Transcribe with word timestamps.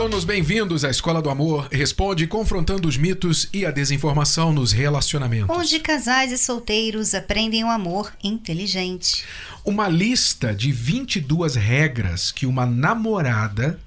Alunos, 0.00 0.24
bem-vindos 0.24 0.82
à 0.82 0.88
Escola 0.88 1.20
do 1.20 1.28
Amor 1.28 1.68
Responde, 1.70 2.26
confrontando 2.26 2.88
os 2.88 2.96
mitos 2.96 3.50
e 3.52 3.66
a 3.66 3.70
desinformação 3.70 4.50
nos 4.50 4.72
relacionamentos. 4.72 5.54
Onde 5.54 5.78
casais 5.78 6.32
e 6.32 6.38
solteiros 6.38 7.14
aprendem 7.14 7.64
o 7.64 7.68
amor 7.68 8.10
inteligente. 8.24 9.26
Uma 9.62 9.88
lista 9.88 10.54
de 10.54 10.72
22 10.72 11.54
regras 11.54 12.32
que 12.32 12.46
uma 12.46 12.64
namorada 12.64 13.78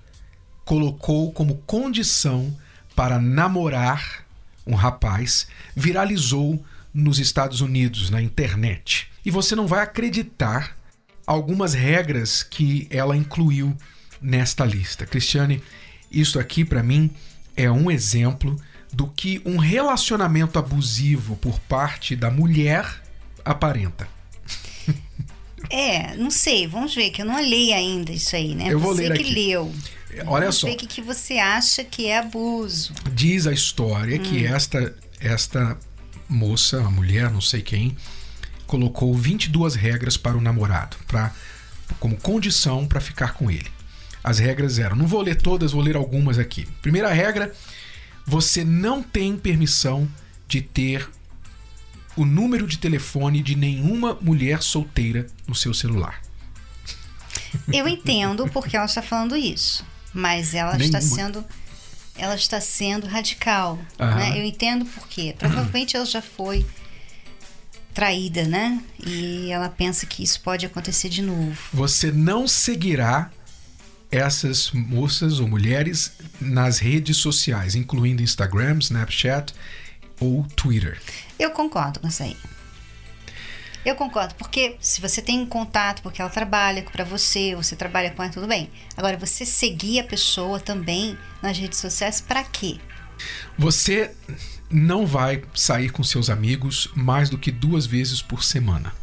colocou 0.64 1.32
como 1.32 1.64
condição 1.66 2.56
para 2.96 3.18
namorar 3.18 4.24
um 4.68 4.76
rapaz 4.76 5.48
viralizou 5.76 6.64
nos 6.94 7.18
Estados 7.18 7.60
Unidos, 7.60 8.12
na 8.12 8.22
internet. 8.22 9.08
E 9.26 9.32
você 9.32 9.56
não 9.56 9.66
vai 9.66 9.82
acreditar 9.82 10.78
algumas 11.26 11.74
regras 11.74 12.44
que 12.44 12.88
ela 12.92 13.18
incluiu 13.18 13.76
nesta 14.22 14.64
lista. 14.64 15.08
Cristiane, 15.08 15.60
isso 16.14 16.40
aqui 16.40 16.64
para 16.64 16.84
mim 16.84 17.10
é 17.56 17.70
um 17.70 17.90
exemplo 17.90 18.56
do 18.92 19.08
que 19.08 19.42
um 19.44 19.58
relacionamento 19.58 20.60
abusivo 20.60 21.36
por 21.38 21.60
parte 21.62 22.16
da 22.16 22.30
mulher 22.30 23.02
aparenta. 23.44 24.08
É, 25.70 26.18
não 26.18 26.30
sei, 26.30 26.68
vamos 26.68 26.94
ver, 26.94 27.10
que 27.10 27.22
eu 27.22 27.26
não 27.26 27.38
olhei 27.38 27.72
ainda 27.72 28.12
isso 28.12 28.36
aí, 28.36 28.54
né? 28.54 28.68
Eu 28.70 28.78
vou 28.78 28.94
você 28.94 29.08
ler 29.08 29.18
que 29.18 29.24
aqui. 29.24 29.34
leu. 29.34 29.74
Olha 30.28 30.42
vamos 30.42 30.58
só. 30.58 30.68
ver 30.68 30.74
o 30.74 30.78
que, 30.78 30.86
que 30.86 31.02
você 31.02 31.38
acha 31.40 31.86
que 31.86 32.08
é 32.08 32.20
abuso. 32.20 32.94
Diz 33.14 33.48
a 33.48 33.54
história 33.54 34.20
que 34.20 34.46
esta 34.46 34.94
esta 35.22 35.78
moça, 36.28 36.80
a 36.80 36.92
mulher, 36.92 37.32
não 37.32 37.40
sei 37.40 37.62
quem, 37.62 37.96
colocou 38.68 39.16
22 39.16 39.76
regras 39.76 40.18
para 40.18 40.38
o 40.38 40.42
namorado, 40.42 40.98
para 41.08 41.32
como 42.00 42.18
condição 42.18 42.86
para 42.86 43.00
ficar 43.00 43.34
com 43.34 43.50
ele. 43.50 43.72
As 44.24 44.40
regras 44.40 44.80
eram, 44.80 44.96
não 44.96 45.06
vou 45.06 45.22
ler 45.22 45.36
todas, 45.36 45.74
vou 45.74 45.82
ler 45.82 45.96
algumas 45.96 46.40
aqui. 46.40 46.66
Primeira 46.82 47.12
regra, 47.12 47.54
você 48.26 48.64
não 48.64 49.04
tem 49.04 49.36
permissão 49.36 50.08
de 50.48 50.62
ter 50.62 51.10
o 52.16 52.26
número 52.26 52.68
de 52.68 52.78
telefone 52.78 53.42
de 53.42 53.56
nenhuma 53.56 54.18
mulher 54.22 54.62
solteira 54.62 55.28
no 55.48 55.56
seu 55.56 55.74
celular. 55.74 56.22
Eu 57.72 57.88
entendo 57.88 58.48
porque 58.48 58.78
ela 58.78 58.86
está 58.86 59.02
falando 59.02 59.36
isso, 59.36 59.86
mas 60.14 60.54
ela 60.54 60.78
está 60.78 61.00
Nenhuma. 61.00 61.16
sendo 61.16 61.46
ela 62.16 62.36
está 62.36 62.62
sendo 62.62 63.08
radical, 63.08 63.80
né? 63.98 64.40
Eu 64.40 64.44
entendo 64.44 64.86
por 64.86 65.08
quê. 65.08 65.36
Provavelmente 65.38 65.96
ela 65.96 66.06
já 66.06 66.22
foi 66.22 66.64
traída, 67.92 68.44
né? 68.44 68.80
E 69.04 69.50
ela 69.52 69.68
pensa 69.68 70.06
que 70.06 70.24
isso 70.24 70.40
pode 70.42 70.64
acontecer 70.64 71.10
de 71.10 71.24
novo. 71.24 71.58
Você 71.74 72.12
não 72.12 72.48
seguirá 72.48 73.32
essas 74.14 74.70
moças 74.72 75.40
ou 75.40 75.48
mulheres 75.48 76.14
nas 76.40 76.78
redes 76.78 77.18
sociais, 77.18 77.74
incluindo 77.74 78.22
Instagram, 78.22 78.78
Snapchat 78.80 79.56
ou 80.20 80.44
Twitter. 80.56 81.02
Eu 81.40 81.50
concordo 81.50 82.00
com 82.00 82.08
isso 82.08 82.22
aí. 82.22 82.38
Eu 83.84 83.96
concordo, 83.96 84.36
porque 84.36 84.78
se 84.80 85.02
você 85.02 85.20
tem 85.20 85.44
contato, 85.48 86.04
porque 86.04 86.22
ela 86.22 86.30
trabalha 86.30 86.84
para 86.84 87.04
você, 87.04 87.56
você 87.56 87.76
trabalha 87.76 88.12
com 88.12 88.22
ela, 88.22 88.32
tudo 88.32 88.48
bem. 88.48 88.70
Agora, 88.96 89.18
você 89.18 89.46
seguir 89.46 90.00
a 90.00 90.04
pessoa 90.04 90.60
também 90.60 91.18
nas 91.42 91.58
redes 91.58 91.80
sociais, 91.80 92.22
para 92.22 92.44
quê? 92.44 92.78
Você 93.58 94.12
não 94.70 95.08
vai 95.08 95.42
sair 95.56 95.90
com 95.90 96.04
seus 96.04 96.30
amigos 96.30 96.88
mais 96.96 97.30
do 97.32 97.38
que 97.38 97.52
duas 97.52 97.88
vezes 97.88 98.22
por 98.22 98.44
semana. 98.44 98.94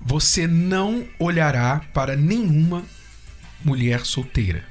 Você 0.00 0.46
não 0.46 1.06
olhará 1.18 1.82
para 1.92 2.16
nenhuma 2.16 2.84
mulher 3.64 4.04
solteira. 4.04 4.64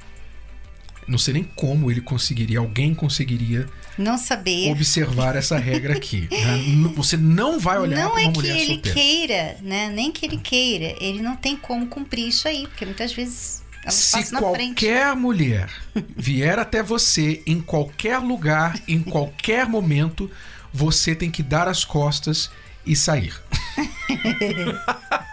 Não 1.08 1.18
sei 1.18 1.34
nem 1.34 1.42
como 1.42 1.90
ele 1.90 2.00
conseguiria, 2.00 2.60
alguém 2.60 2.94
conseguiria 2.94 3.66
Não 3.98 4.16
saber. 4.16 4.70
observar 4.70 5.34
essa 5.34 5.58
regra 5.58 5.94
aqui. 5.94 6.28
né? 6.30 6.92
Você 6.94 7.16
não 7.16 7.58
vai 7.58 7.78
olhar 7.78 7.98
não 8.04 8.10
para 8.12 8.20
é 8.22 8.24
uma 8.26 8.32
que 8.32 8.38
mulher 8.38 8.56
ele 8.56 8.74
solteira. 8.74 8.94
queira, 9.00 9.56
né? 9.62 9.88
Nem 9.88 10.12
que 10.12 10.24
ele 10.24 10.36
queira. 10.36 10.94
Ele 11.00 11.20
não 11.20 11.34
tem 11.34 11.56
como 11.56 11.86
cumprir 11.88 12.28
isso 12.28 12.46
aí, 12.46 12.66
porque 12.68 12.84
muitas 12.84 13.12
vezes 13.12 13.60
Se 13.88 14.30
qualquer 14.36 15.16
mulher 15.16 15.68
vier 16.16 16.58
até 16.60 16.80
você 16.82 17.42
em 17.44 17.60
qualquer 17.60 18.18
lugar, 18.18 18.78
em 18.86 19.00
qualquer 19.02 19.66
momento, 19.66 20.30
você 20.72 21.12
tem 21.14 21.30
que 21.30 21.42
dar 21.42 21.66
as 21.66 21.84
costas 21.84 22.50
e 22.86 22.94
sair. 22.94 23.34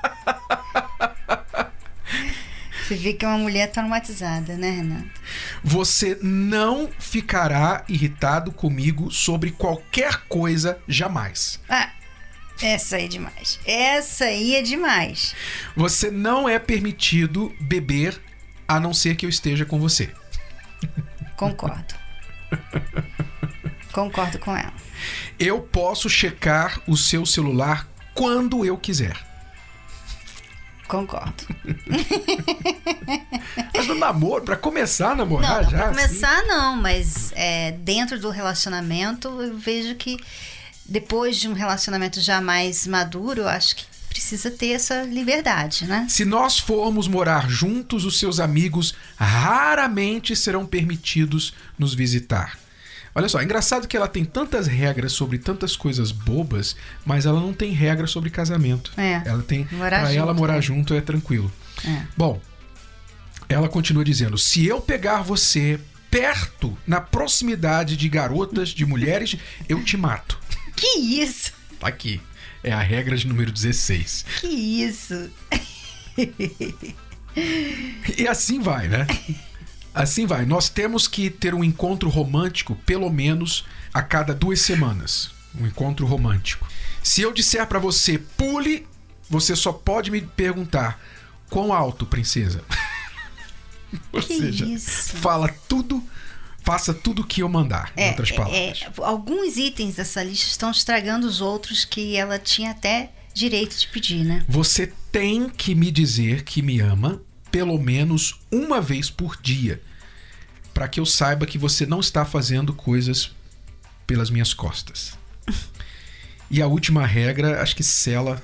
Você 2.88 2.96
vê 2.96 3.12
que 3.12 3.26
é 3.26 3.28
uma 3.28 3.38
mulher 3.38 3.70
traumatizada, 3.70 4.56
né, 4.56 4.72
Renato? 4.72 5.10
Você 5.62 6.18
não 6.22 6.90
ficará 6.98 7.84
irritado 7.90 8.50
comigo 8.50 9.12
sobre 9.12 9.52
qualquer 9.52 10.22
coisa 10.30 10.80
jamais. 10.88 11.60
Ah, 11.68 11.92
essa 12.62 12.96
aí 12.96 13.04
é 13.04 13.08
demais. 13.10 13.60
Essa 13.66 14.26
aí 14.26 14.56
é 14.56 14.62
demais. 14.62 15.36
Você 15.76 16.10
não 16.10 16.48
é 16.48 16.58
permitido 16.58 17.54
beber 17.60 18.22
a 18.66 18.80
não 18.80 18.94
ser 18.94 19.18
que 19.18 19.26
eu 19.26 19.30
esteja 19.30 19.66
com 19.66 19.82
você. 19.82 20.10
Concordo. 21.36 21.94
Concordo 23.92 24.40
com 24.40 24.56
ela. 24.56 24.74
Eu 25.38 25.60
posso 25.60 26.10
checar 26.10 26.82
o 26.88 26.96
seu 26.96 27.26
celular 27.26 27.86
quando 28.14 28.64
eu 28.64 28.78
quiser. 28.78 29.27
Concordo. 30.88 31.44
Mas 33.74 33.88
no 33.88 33.96
namoro, 33.96 34.44
pra 34.44 34.56
começar 34.56 35.12
a 35.12 35.16
namorar 35.16 35.64
Não, 35.64 35.70
já. 35.70 35.78
pra 35.78 35.90
assim, 35.90 35.96
começar 35.96 36.44
não, 36.46 36.76
mas 36.78 37.32
é, 37.36 37.72
dentro 37.74 38.20
do 38.20 38.30
relacionamento 38.30 39.28
eu 39.42 39.58
vejo 39.58 39.96
que 39.96 40.18
depois 40.86 41.38
de 41.38 41.48
um 41.48 41.54
relacionamento 41.54 42.20
já 42.22 42.42
mais 42.42 42.88
maduro, 42.88 43.42
eu 43.42 43.48
acho 43.48 43.76
que 43.76 43.86
precisa 44.10 44.50
ter 44.50 44.72
essa 44.72 45.04
liberdade, 45.04 45.86
né? 45.86 46.08
Se 46.10 46.26
nós 46.26 46.58
formos 46.58 47.08
morar 47.08 47.50
juntos, 47.50 48.06
os 48.06 48.18
seus 48.18 48.40
amigos 48.40 48.96
raramente 49.16 50.36
serão 50.36 50.66
permitidos 50.66 51.54
nos 51.78 51.94
visitar. 51.94 52.58
Olha 53.18 53.28
só, 53.28 53.42
é 53.42 53.44
engraçado 53.44 53.88
que 53.88 53.98
ela 53.98 54.08
tem 54.08 54.24
tantas 54.24 54.68
regras 54.68 55.12
sobre 55.12 55.40
tantas 55.40 55.76
coisas 55.76 56.12
bobas, 56.12 56.76
mas 57.04 57.26
ela 57.26 57.40
não 57.40 57.52
tem 57.52 57.72
regra 57.72 58.06
sobre 58.06 58.30
casamento. 58.30 58.92
É, 58.96 59.24
Ela 59.26 59.42
tem 59.42 59.68
morar 59.72 60.14
ela 60.14 60.28
junto, 60.28 60.36
morar 60.36 60.54
né? 60.54 60.62
junto 60.62 60.94
é 60.94 61.02
tranquilo. 61.02 61.52
É. 61.84 62.04
Bom, 62.16 62.40
ela 63.50 63.68
continua 63.68 64.06
dizendo: 64.06 64.38
se 64.38 64.68
eu 64.68 64.80
pegar 64.80 65.24
você 65.24 65.80
perto, 66.12 66.78
na 66.86 67.02
proximidade 67.02 67.98
de 67.98 68.08
garotas, 68.08 68.70
de 68.70 68.86
mulheres, 68.86 69.36
eu 69.68 69.84
te 69.84 69.98
mato. 69.98 70.38
Que 70.78 71.00
isso? 71.00 71.54
Tá 71.80 71.88
aqui. 71.88 72.22
É 72.64 72.72
a 72.72 72.84
regra 72.84 73.18
de 73.18 73.26
número 73.26 73.52
16. 73.52 74.26
Que 74.42 74.48
isso? 74.48 75.32
E 78.16 78.28
assim 78.28 78.60
vai, 78.60 78.88
né? 78.88 79.08
Assim 80.04 80.26
vai. 80.26 80.46
Nós 80.46 80.70
temos 80.70 81.08
que 81.08 81.30
ter 81.30 81.54
um 81.54 81.64
encontro 81.64 82.10
romântico 82.10 82.76
pelo 82.86 83.10
menos 83.10 83.66
a 83.94 84.02
cada 84.02 84.34
duas 84.34 84.62
semanas. 84.62 85.32
Um 85.60 85.66
encontro 85.66 86.06
romântico. 86.06 86.68
Se 87.02 87.22
eu 87.22 87.34
disser 87.34 87.66
pra 87.68 87.80
você 87.80 88.18
pule, 88.18 88.86
você 89.30 89.56
só 89.56 89.72
pode 89.74 90.12
me 90.12 90.22
perguntar 90.22 91.02
quão 91.50 91.74
alto, 91.74 92.06
princesa. 92.06 92.64
Ou 94.12 94.22
Que 94.22 94.38
seja, 94.38 94.66
isso? 94.66 95.16
fala 95.18 95.48
tudo, 95.68 96.04
faça 96.64 96.94
tudo 96.94 97.22
o 97.22 97.26
que 97.26 97.42
eu 97.42 97.50
mandar, 97.50 97.92
em 97.96 98.04
É, 98.04 98.10
outras 98.10 98.30
é, 98.30 98.34
palavras. 98.36 98.82
é, 98.82 98.92
alguns 98.98 99.58
itens 99.58 99.96
dessa 99.96 100.22
lista 100.24 100.48
estão 100.48 100.70
estragando 100.72 101.26
os 101.26 101.40
outros 101.42 101.86
que 101.86 102.16
ela 102.18 102.38
tinha 102.38 102.72
até 102.72 103.12
direito 103.34 103.78
de 103.78 103.88
pedir, 103.88 104.24
né? 104.26 104.44
Você 104.48 104.92
tem 105.12 105.50
que 105.50 105.74
me 105.74 105.90
dizer 105.90 106.44
que 106.44 106.62
me 106.62 106.80
ama 106.82 107.22
pelo 107.50 107.80
menos 107.80 108.40
uma 108.52 108.82
vez 108.82 109.10
por 109.10 109.38
dia, 109.42 109.82
para 110.78 110.88
que 110.88 111.00
eu 111.00 111.08
saiba 111.08 111.48
que 111.48 111.58
você 111.58 111.88
não 111.88 112.00
está 112.00 112.24
fazendo 112.24 112.72
coisas 112.72 113.32
pelas 114.06 114.30
minhas 114.30 114.54
costas. 114.54 115.18
E 116.50 116.62
a 116.62 116.68
última 116.68 117.06
regra, 117.06 117.62
acho 117.62 117.76
que 117.76 117.84
sela 117.84 118.42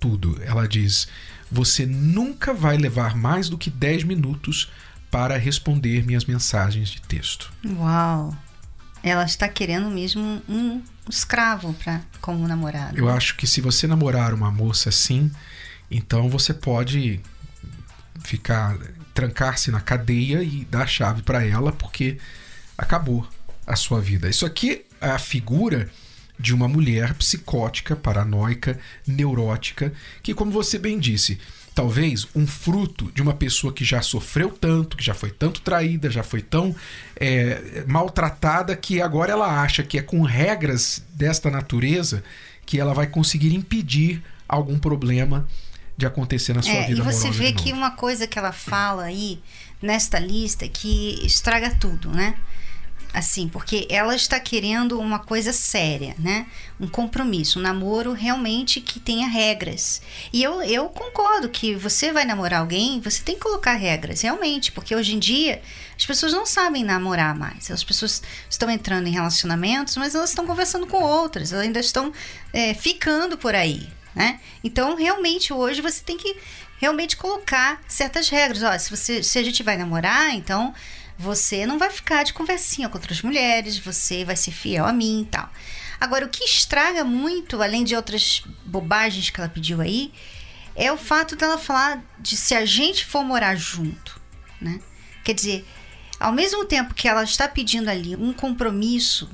tudo. 0.00 0.42
Ela 0.42 0.66
diz: 0.66 1.06
você 1.48 1.86
nunca 1.86 2.52
vai 2.52 2.76
levar 2.76 3.14
mais 3.14 3.48
do 3.48 3.56
que 3.56 3.70
10 3.70 4.02
minutos 4.02 4.72
para 5.08 5.38
responder 5.38 6.04
minhas 6.04 6.24
mensagens 6.24 6.88
de 6.88 7.00
texto. 7.00 7.52
Uau! 7.64 8.36
Ela 9.04 9.24
está 9.24 9.48
querendo 9.48 9.88
mesmo 9.88 10.42
um, 10.48 10.82
escravo 11.08 11.72
pra, 11.74 12.00
como 12.20 12.48
namorado. 12.48 12.98
Eu 12.98 13.08
acho 13.08 13.36
que 13.36 13.46
se 13.46 13.60
você 13.60 13.86
namorar 13.86 14.34
uma 14.34 14.50
moça 14.50 14.88
assim, 14.88 15.30
então 15.88 16.28
você 16.28 16.52
pode 16.52 17.20
ficar 18.24 18.76
trancar-se 19.14 19.70
na 19.70 19.80
cadeia 19.80 20.42
e 20.42 20.66
dar 20.68 20.82
a 20.82 20.86
chave 20.86 21.22
para 21.22 21.46
ela 21.46 21.72
porque 21.72 22.18
acabou 22.76 23.26
a 23.66 23.76
sua 23.76 24.00
vida. 24.00 24.28
Isso 24.28 24.44
aqui 24.44 24.84
é 25.00 25.08
a 25.08 25.18
figura 25.18 25.88
de 26.38 26.52
uma 26.52 26.66
mulher 26.66 27.14
psicótica, 27.14 27.94
paranoica, 27.94 28.78
neurótica, 29.06 29.92
que, 30.22 30.34
como 30.34 30.50
você 30.50 30.78
bem 30.78 30.98
disse, 30.98 31.38
talvez 31.74 32.26
um 32.34 32.46
fruto 32.46 33.10
de 33.12 33.22
uma 33.22 33.34
pessoa 33.34 33.72
que 33.72 33.84
já 33.84 34.02
sofreu 34.02 34.50
tanto, 34.50 34.96
que 34.96 35.04
já 35.04 35.14
foi 35.14 35.30
tanto 35.30 35.60
traída, 35.60 36.10
já 36.10 36.22
foi 36.22 36.42
tão 36.42 36.74
é, 37.16 37.84
maltratada, 37.86 38.76
que 38.76 39.00
agora 39.00 39.32
ela 39.32 39.62
acha 39.62 39.82
que 39.82 39.98
é 39.98 40.02
com 40.02 40.22
regras 40.22 41.04
desta 41.10 41.50
natureza 41.50 42.22
que 42.66 42.80
ela 42.80 42.94
vai 42.94 43.06
conseguir 43.06 43.54
impedir 43.54 44.22
algum 44.48 44.78
problema 44.78 45.46
de 45.96 46.06
acontecer 46.06 46.54
na 46.54 46.62
sua 46.62 46.72
é, 46.72 46.86
vida 46.86 47.00
E 47.00 47.02
você 47.02 47.30
vê 47.30 47.52
que 47.52 47.72
uma 47.72 47.92
coisa 47.92 48.26
que 48.26 48.38
ela 48.38 48.52
fala 48.52 49.04
aí 49.04 49.40
nesta 49.80 50.18
lista 50.18 50.68
que 50.68 51.24
estraga 51.24 51.70
tudo, 51.74 52.10
né? 52.10 52.34
assim, 53.14 53.48
porque 53.48 53.86
ela 53.88 54.14
está 54.16 54.40
querendo 54.40 54.98
uma 54.98 55.20
coisa 55.20 55.52
séria, 55.52 56.16
né? 56.18 56.48
Um 56.80 56.88
compromisso, 56.88 57.60
um 57.60 57.62
namoro 57.62 58.12
realmente 58.12 58.80
que 58.80 58.98
tenha 58.98 59.28
regras. 59.28 60.02
E 60.32 60.42
eu, 60.42 60.60
eu 60.62 60.88
concordo 60.88 61.48
que 61.48 61.76
você 61.76 62.12
vai 62.12 62.24
namorar 62.24 62.60
alguém, 62.60 63.00
você 63.00 63.22
tem 63.22 63.36
que 63.36 63.40
colocar 63.40 63.74
regras, 63.74 64.22
realmente, 64.22 64.72
porque 64.72 64.96
hoje 64.96 65.14
em 65.14 65.20
dia 65.20 65.62
as 65.96 66.04
pessoas 66.04 66.32
não 66.32 66.44
sabem 66.44 66.82
namorar 66.82 67.38
mais. 67.38 67.70
As 67.70 67.84
pessoas 67.84 68.20
estão 68.50 68.68
entrando 68.68 69.06
em 69.06 69.12
relacionamentos, 69.12 69.96
mas 69.96 70.16
elas 70.16 70.30
estão 70.30 70.44
conversando 70.44 70.86
com 70.88 71.00
outras, 71.00 71.52
elas 71.52 71.64
ainda 71.64 71.78
estão 71.78 72.12
é, 72.52 72.74
ficando 72.74 73.38
por 73.38 73.54
aí, 73.54 73.88
né? 74.14 74.40
Então, 74.62 74.96
realmente, 74.96 75.52
hoje 75.52 75.80
você 75.80 76.02
tem 76.02 76.16
que 76.16 76.36
realmente 76.78 77.16
colocar 77.16 77.82
certas 77.88 78.28
regras. 78.28 78.62
Ó, 78.62 78.78
se, 78.78 78.90
você, 78.90 79.22
se 79.22 79.38
a 79.38 79.42
gente 79.42 79.62
vai 79.62 79.76
namorar, 79.76 80.34
então 80.34 80.74
você 81.18 81.66
não 81.66 81.78
vai 81.78 81.90
ficar 81.90 82.22
de 82.22 82.32
conversinha 82.32 82.88
com 82.88 82.98
outras 82.98 83.22
mulheres, 83.22 83.78
você 83.78 84.24
vai 84.24 84.36
ser 84.36 84.50
fiel 84.50 84.84
a 84.84 84.92
mim 84.92 85.22
e 85.22 85.26
tal. 85.26 85.50
Agora, 86.00 86.26
o 86.26 86.28
que 86.28 86.44
estraga 86.44 87.04
muito, 87.04 87.62
além 87.62 87.84
de 87.84 87.94
outras 87.94 88.42
bobagens 88.64 89.30
que 89.30 89.40
ela 89.40 89.48
pediu 89.48 89.80
aí, 89.80 90.12
é 90.76 90.92
o 90.92 90.96
fato 90.96 91.36
dela 91.36 91.56
falar 91.56 92.02
de 92.18 92.36
se 92.36 92.54
a 92.54 92.66
gente 92.66 93.06
for 93.06 93.24
morar 93.24 93.54
junto, 93.54 94.20
né? 94.60 94.80
Quer 95.22 95.34
dizer, 95.34 95.64
ao 96.18 96.32
mesmo 96.32 96.64
tempo 96.64 96.94
que 96.94 97.08
ela 97.08 97.22
está 97.22 97.48
pedindo 97.48 97.88
ali 97.88 98.16
um 98.16 98.32
compromisso 98.32 99.30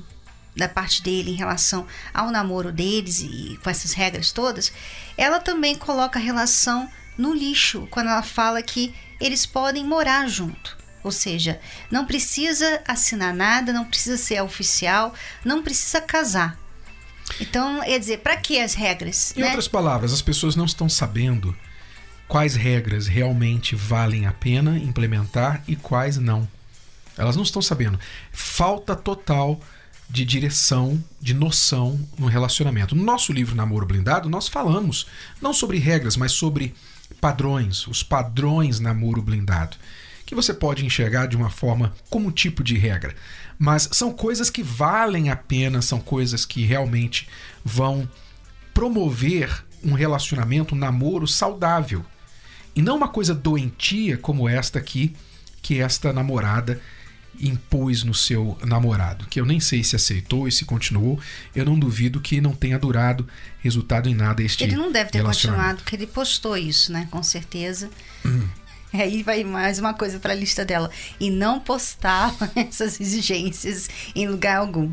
da 0.61 0.69
parte 0.69 1.01
dele 1.01 1.31
em 1.31 1.35
relação 1.35 1.85
ao 2.13 2.31
namoro 2.31 2.71
deles 2.71 3.19
e 3.19 3.59
com 3.63 3.69
essas 3.69 3.93
regras 3.93 4.31
todas, 4.31 4.71
ela 5.17 5.39
também 5.39 5.75
coloca 5.75 6.19
a 6.19 6.21
relação 6.21 6.89
no 7.17 7.33
lixo 7.33 7.87
quando 7.89 8.09
ela 8.09 8.23
fala 8.23 8.61
que 8.61 8.93
eles 9.19 9.45
podem 9.45 9.85
morar 9.85 10.27
junto. 10.27 10.77
Ou 11.03 11.11
seja, 11.11 11.59
não 11.89 12.05
precisa 12.05 12.79
assinar 12.87 13.33
nada, 13.33 13.73
não 13.73 13.85
precisa 13.85 14.17
ser 14.17 14.41
oficial, 14.41 15.13
não 15.43 15.63
precisa 15.63 15.99
casar. 15.99 16.57
Então, 17.39 17.81
quer 17.81 17.99
dizer, 17.99 18.19
para 18.19 18.37
que 18.37 18.59
as 18.59 18.75
regras? 18.75 19.33
Em 19.35 19.41
né? 19.41 19.47
outras 19.47 19.67
palavras, 19.67 20.13
as 20.13 20.21
pessoas 20.21 20.55
não 20.55 20.65
estão 20.65 20.87
sabendo 20.87 21.55
quais 22.27 22.55
regras 22.55 23.07
realmente 23.07 23.75
valem 23.75 24.27
a 24.27 24.31
pena 24.31 24.77
implementar 24.77 25.63
e 25.67 25.75
quais 25.75 26.17
não. 26.17 26.47
Elas 27.17 27.35
não 27.35 27.43
estão 27.43 27.61
sabendo. 27.61 27.99
Falta 28.31 28.95
total 28.95 29.59
de 30.11 30.25
direção, 30.25 31.01
de 31.21 31.33
noção 31.33 31.99
no 32.19 32.27
relacionamento. 32.27 32.95
No 32.95 33.03
nosso 33.03 33.31
livro 33.31 33.55
Namoro 33.55 33.85
Blindado, 33.85 34.29
nós 34.29 34.47
falamos 34.47 35.07
não 35.41 35.53
sobre 35.53 35.77
regras, 35.77 36.17
mas 36.17 36.33
sobre 36.33 36.73
padrões, 37.19 37.87
os 37.87 38.03
padrões 38.03 38.79
namoro 38.79 39.21
blindado 39.21 39.77
que 40.31 40.35
você 40.35 40.53
pode 40.53 40.85
enxergar 40.85 41.25
de 41.25 41.35
uma 41.35 41.49
forma 41.49 41.93
como 42.09 42.31
tipo 42.31 42.63
de 42.63 42.77
regra. 42.77 43.13
Mas 43.59 43.89
são 43.91 44.13
coisas 44.13 44.49
que 44.49 44.63
valem 44.63 45.29
a 45.29 45.35
pena, 45.35 45.81
são 45.81 45.99
coisas 45.99 46.45
que 46.45 46.63
realmente 46.63 47.27
vão 47.65 48.09
promover 48.73 49.65
um 49.83 49.91
relacionamento, 49.91 50.73
um 50.73 50.77
namoro 50.77 51.27
saudável. 51.27 52.05
E 52.73 52.81
não 52.81 52.95
uma 52.95 53.09
coisa 53.09 53.35
doentia 53.35 54.17
como 54.17 54.47
esta 54.47 54.79
aqui, 54.79 55.13
que 55.61 55.81
esta 55.81 56.13
namorada 56.13 56.79
impôs 57.41 58.03
no 58.03 58.13
seu 58.13 58.57
namorado, 58.63 59.25
que 59.27 59.39
eu 59.39 59.45
nem 59.45 59.59
sei 59.59 59.83
se 59.83 59.95
aceitou 59.95 60.47
e 60.47 60.51
se 60.51 60.65
continuou. 60.65 61.19
Eu 61.55 61.65
não 61.65 61.77
duvido 61.77 62.19
que 62.19 62.41
não 62.41 62.53
tenha 62.53 62.77
durado 62.77 63.27
resultado 63.59 64.07
em 64.09 64.15
nada 64.15 64.41
este 64.43 64.63
Ele 64.63 64.75
não 64.75 64.91
deve 64.91 65.11
ter 65.11 65.23
continuado, 65.23 65.77
porque 65.83 65.95
ele 65.95 66.07
postou 66.07 66.57
isso, 66.57 66.91
né? 66.91 67.07
Com 67.11 67.23
certeza. 67.23 67.89
Hum. 68.25 68.47
Aí 68.93 69.23
vai 69.23 69.43
mais 69.43 69.79
uma 69.79 69.93
coisa 69.93 70.19
para 70.19 70.33
a 70.33 70.35
lista 70.35 70.65
dela. 70.65 70.91
E 71.19 71.29
não 71.29 71.59
postar 71.59 72.35
essas 72.55 72.99
exigências 72.99 73.89
em 74.13 74.27
lugar 74.27 74.57
algum. 74.57 74.91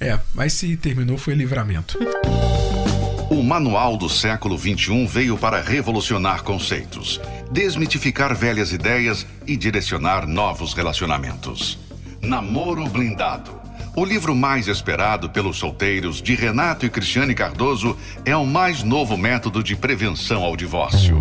é, 0.00 0.18
mas 0.34 0.52
se 0.52 0.76
terminou 0.76 1.18
foi 1.18 1.34
livramento. 1.34 1.98
O 3.28 3.42
Manual 3.42 3.96
do 3.96 4.08
Século 4.08 4.56
XXI 4.56 5.04
veio 5.04 5.36
para 5.36 5.60
revolucionar 5.60 6.44
conceitos, 6.44 7.20
desmitificar 7.50 8.32
velhas 8.32 8.72
ideias 8.72 9.26
e 9.44 9.56
direcionar 9.56 10.28
novos 10.28 10.72
relacionamentos. 10.74 11.76
Namoro 12.22 12.86
Blindado. 12.86 13.50
O 13.96 14.04
livro 14.04 14.32
mais 14.32 14.68
esperado 14.68 15.28
pelos 15.28 15.58
solteiros 15.58 16.22
de 16.22 16.36
Renato 16.36 16.86
e 16.86 16.90
Cristiane 16.90 17.34
Cardoso 17.34 17.96
é 18.24 18.36
o 18.36 18.46
mais 18.46 18.84
novo 18.84 19.16
método 19.16 19.60
de 19.60 19.74
prevenção 19.74 20.44
ao 20.44 20.56
divórcio. 20.56 21.20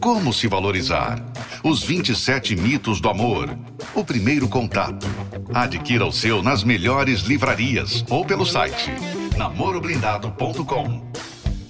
Como 0.00 0.32
se 0.32 0.46
valorizar? 0.46 1.20
Os 1.64 1.82
27 1.82 2.54
mitos 2.54 3.00
do 3.00 3.08
amor. 3.08 3.58
O 3.96 4.04
primeiro 4.04 4.46
contato. 4.46 5.08
Adquira 5.52 6.06
o 6.06 6.12
seu 6.12 6.40
nas 6.40 6.62
melhores 6.62 7.22
livrarias 7.22 8.04
ou 8.08 8.24
pelo 8.24 8.46
site 8.46 8.92
namoroblindado.com. 9.36 11.12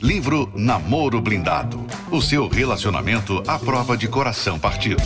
Livro 0.01 0.53
Namoro 0.55 1.21
Blindado. 1.21 1.85
O 2.11 2.23
seu 2.23 2.49
relacionamento 2.49 3.43
à 3.47 3.59
prova 3.59 3.97
de 3.97 4.07
coração 4.07 4.59
partido. 4.59 5.03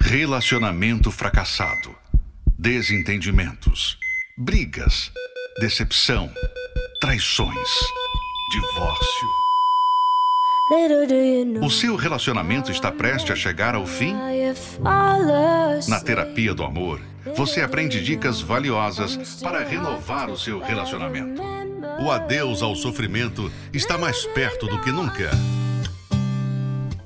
Relacionamento 0.00 1.10
fracassado. 1.10 1.94
Desentendimentos. 2.58 3.98
Brigas. 4.36 5.12
Decepção. 5.60 6.30
Traições. 7.00 7.68
Divórcio. 8.50 9.28
O 11.62 11.70
seu 11.70 11.96
relacionamento 11.96 12.70
está 12.70 12.90
prestes 12.90 13.30
a 13.30 13.36
chegar 13.36 13.74
ao 13.74 13.86
fim? 13.86 14.14
Na 15.88 16.00
terapia 16.00 16.52
do 16.52 16.62
amor, 16.62 17.00
você 17.36 17.60
aprende 17.60 18.02
dicas 18.02 18.40
valiosas 18.40 19.40
para 19.42 19.64
renovar 19.64 20.30
o 20.30 20.38
seu 20.38 20.60
relacionamento. 20.60 21.42
O 22.00 22.10
adeus 22.10 22.62
ao 22.62 22.76
sofrimento 22.76 23.50
está 23.72 23.98
mais 23.98 24.24
perto 24.26 24.66
do 24.66 24.80
que 24.80 24.92
nunca. 24.92 25.30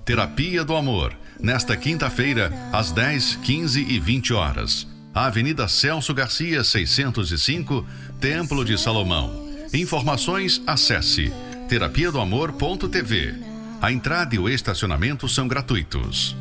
Terapia 0.04 0.64
do 0.64 0.76
Amor, 0.76 1.16
nesta 1.40 1.76
quinta-feira, 1.76 2.52
às 2.72 2.90
10, 2.92 3.36
15 3.36 3.80
e 3.80 3.98
20 3.98 4.34
horas. 4.34 4.86
Avenida 5.14 5.68
Celso 5.68 6.12
Garcia, 6.12 6.64
605, 6.64 7.86
Templo 8.20 8.64
de 8.64 8.78
Salomão. 8.78 9.48
Informações, 9.72 10.62
acesse 10.66 11.32
terapia 11.68 12.12
do 12.12 12.20
amor.tv. 12.20 13.34
A 13.80 13.90
entrada 13.90 14.34
e 14.34 14.38
o 14.38 14.48
estacionamento 14.48 15.26
são 15.28 15.48
gratuitos. 15.48 16.36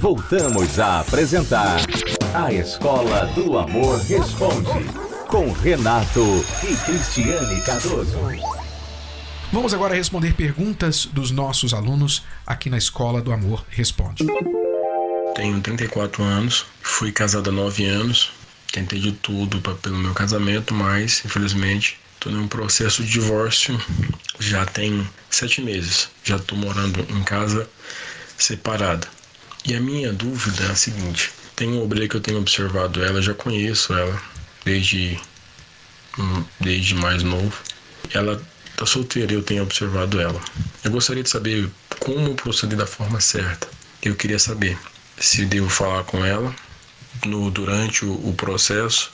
Voltamos 0.00 0.78
a 0.78 1.00
apresentar 1.00 1.78
A 2.32 2.50
Escola 2.50 3.26
do 3.34 3.58
Amor 3.58 3.98
Responde, 4.00 4.86
com 5.28 5.52
Renato 5.52 6.24
e 6.64 6.74
Cristiane 6.86 7.60
Cardoso. 7.60 8.18
Vamos 9.52 9.74
agora 9.74 9.94
responder 9.94 10.32
perguntas 10.32 11.04
dos 11.04 11.30
nossos 11.30 11.74
alunos 11.74 12.24
aqui 12.46 12.70
na 12.70 12.78
Escola 12.78 13.20
do 13.20 13.30
Amor 13.30 13.62
Responde. 13.68 14.26
Tenho 15.34 15.60
34 15.60 16.22
anos, 16.22 16.64
fui 16.80 17.12
casado 17.12 17.50
há 17.50 17.52
9 17.52 17.84
anos, 17.84 18.32
tentei 18.72 18.98
de 18.98 19.12
tudo 19.12 19.60
pra, 19.60 19.74
pelo 19.74 19.98
meu 19.98 20.14
casamento, 20.14 20.72
mas 20.72 21.22
infelizmente 21.26 22.00
Estou 22.14 22.34
num 22.34 22.48
processo 22.48 23.02
de 23.02 23.12
divórcio 23.12 23.80
já 24.38 24.66
tem 24.66 25.08
sete 25.30 25.62
meses. 25.62 26.10
Já 26.22 26.36
estou 26.36 26.58
morando 26.58 27.00
em 27.08 27.22
casa 27.24 27.66
separada. 28.36 29.08
E 29.64 29.74
a 29.74 29.80
minha 29.80 30.12
dúvida 30.12 30.64
é 30.64 30.70
a 30.70 30.74
seguinte: 30.74 31.32
tem 31.56 31.72
uma 31.72 31.82
obreira 31.82 32.08
que 32.08 32.16
eu 32.16 32.20
tenho 32.20 32.38
observado 32.38 33.02
ela, 33.02 33.20
já 33.20 33.34
conheço 33.34 33.92
ela 33.92 34.20
desde, 34.64 35.20
hum, 36.18 36.44
desde 36.60 36.94
mais 36.94 37.22
novo. 37.22 37.56
Ela 38.12 38.40
está 38.70 38.86
solteira, 38.86 39.32
eu 39.32 39.42
tenho 39.42 39.62
observado 39.62 40.20
ela. 40.20 40.40
Eu 40.82 40.90
gostaria 40.90 41.22
de 41.22 41.28
saber 41.28 41.68
como 41.98 42.34
proceder 42.34 42.78
da 42.78 42.86
forma 42.86 43.20
certa. 43.20 43.68
Eu 44.02 44.16
queria 44.16 44.38
saber 44.38 44.78
se 45.18 45.44
devo 45.44 45.68
falar 45.68 46.04
com 46.04 46.24
ela 46.24 46.54
no 47.26 47.50
durante 47.50 48.04
o, 48.04 48.12
o 48.28 48.34
processo 48.34 49.12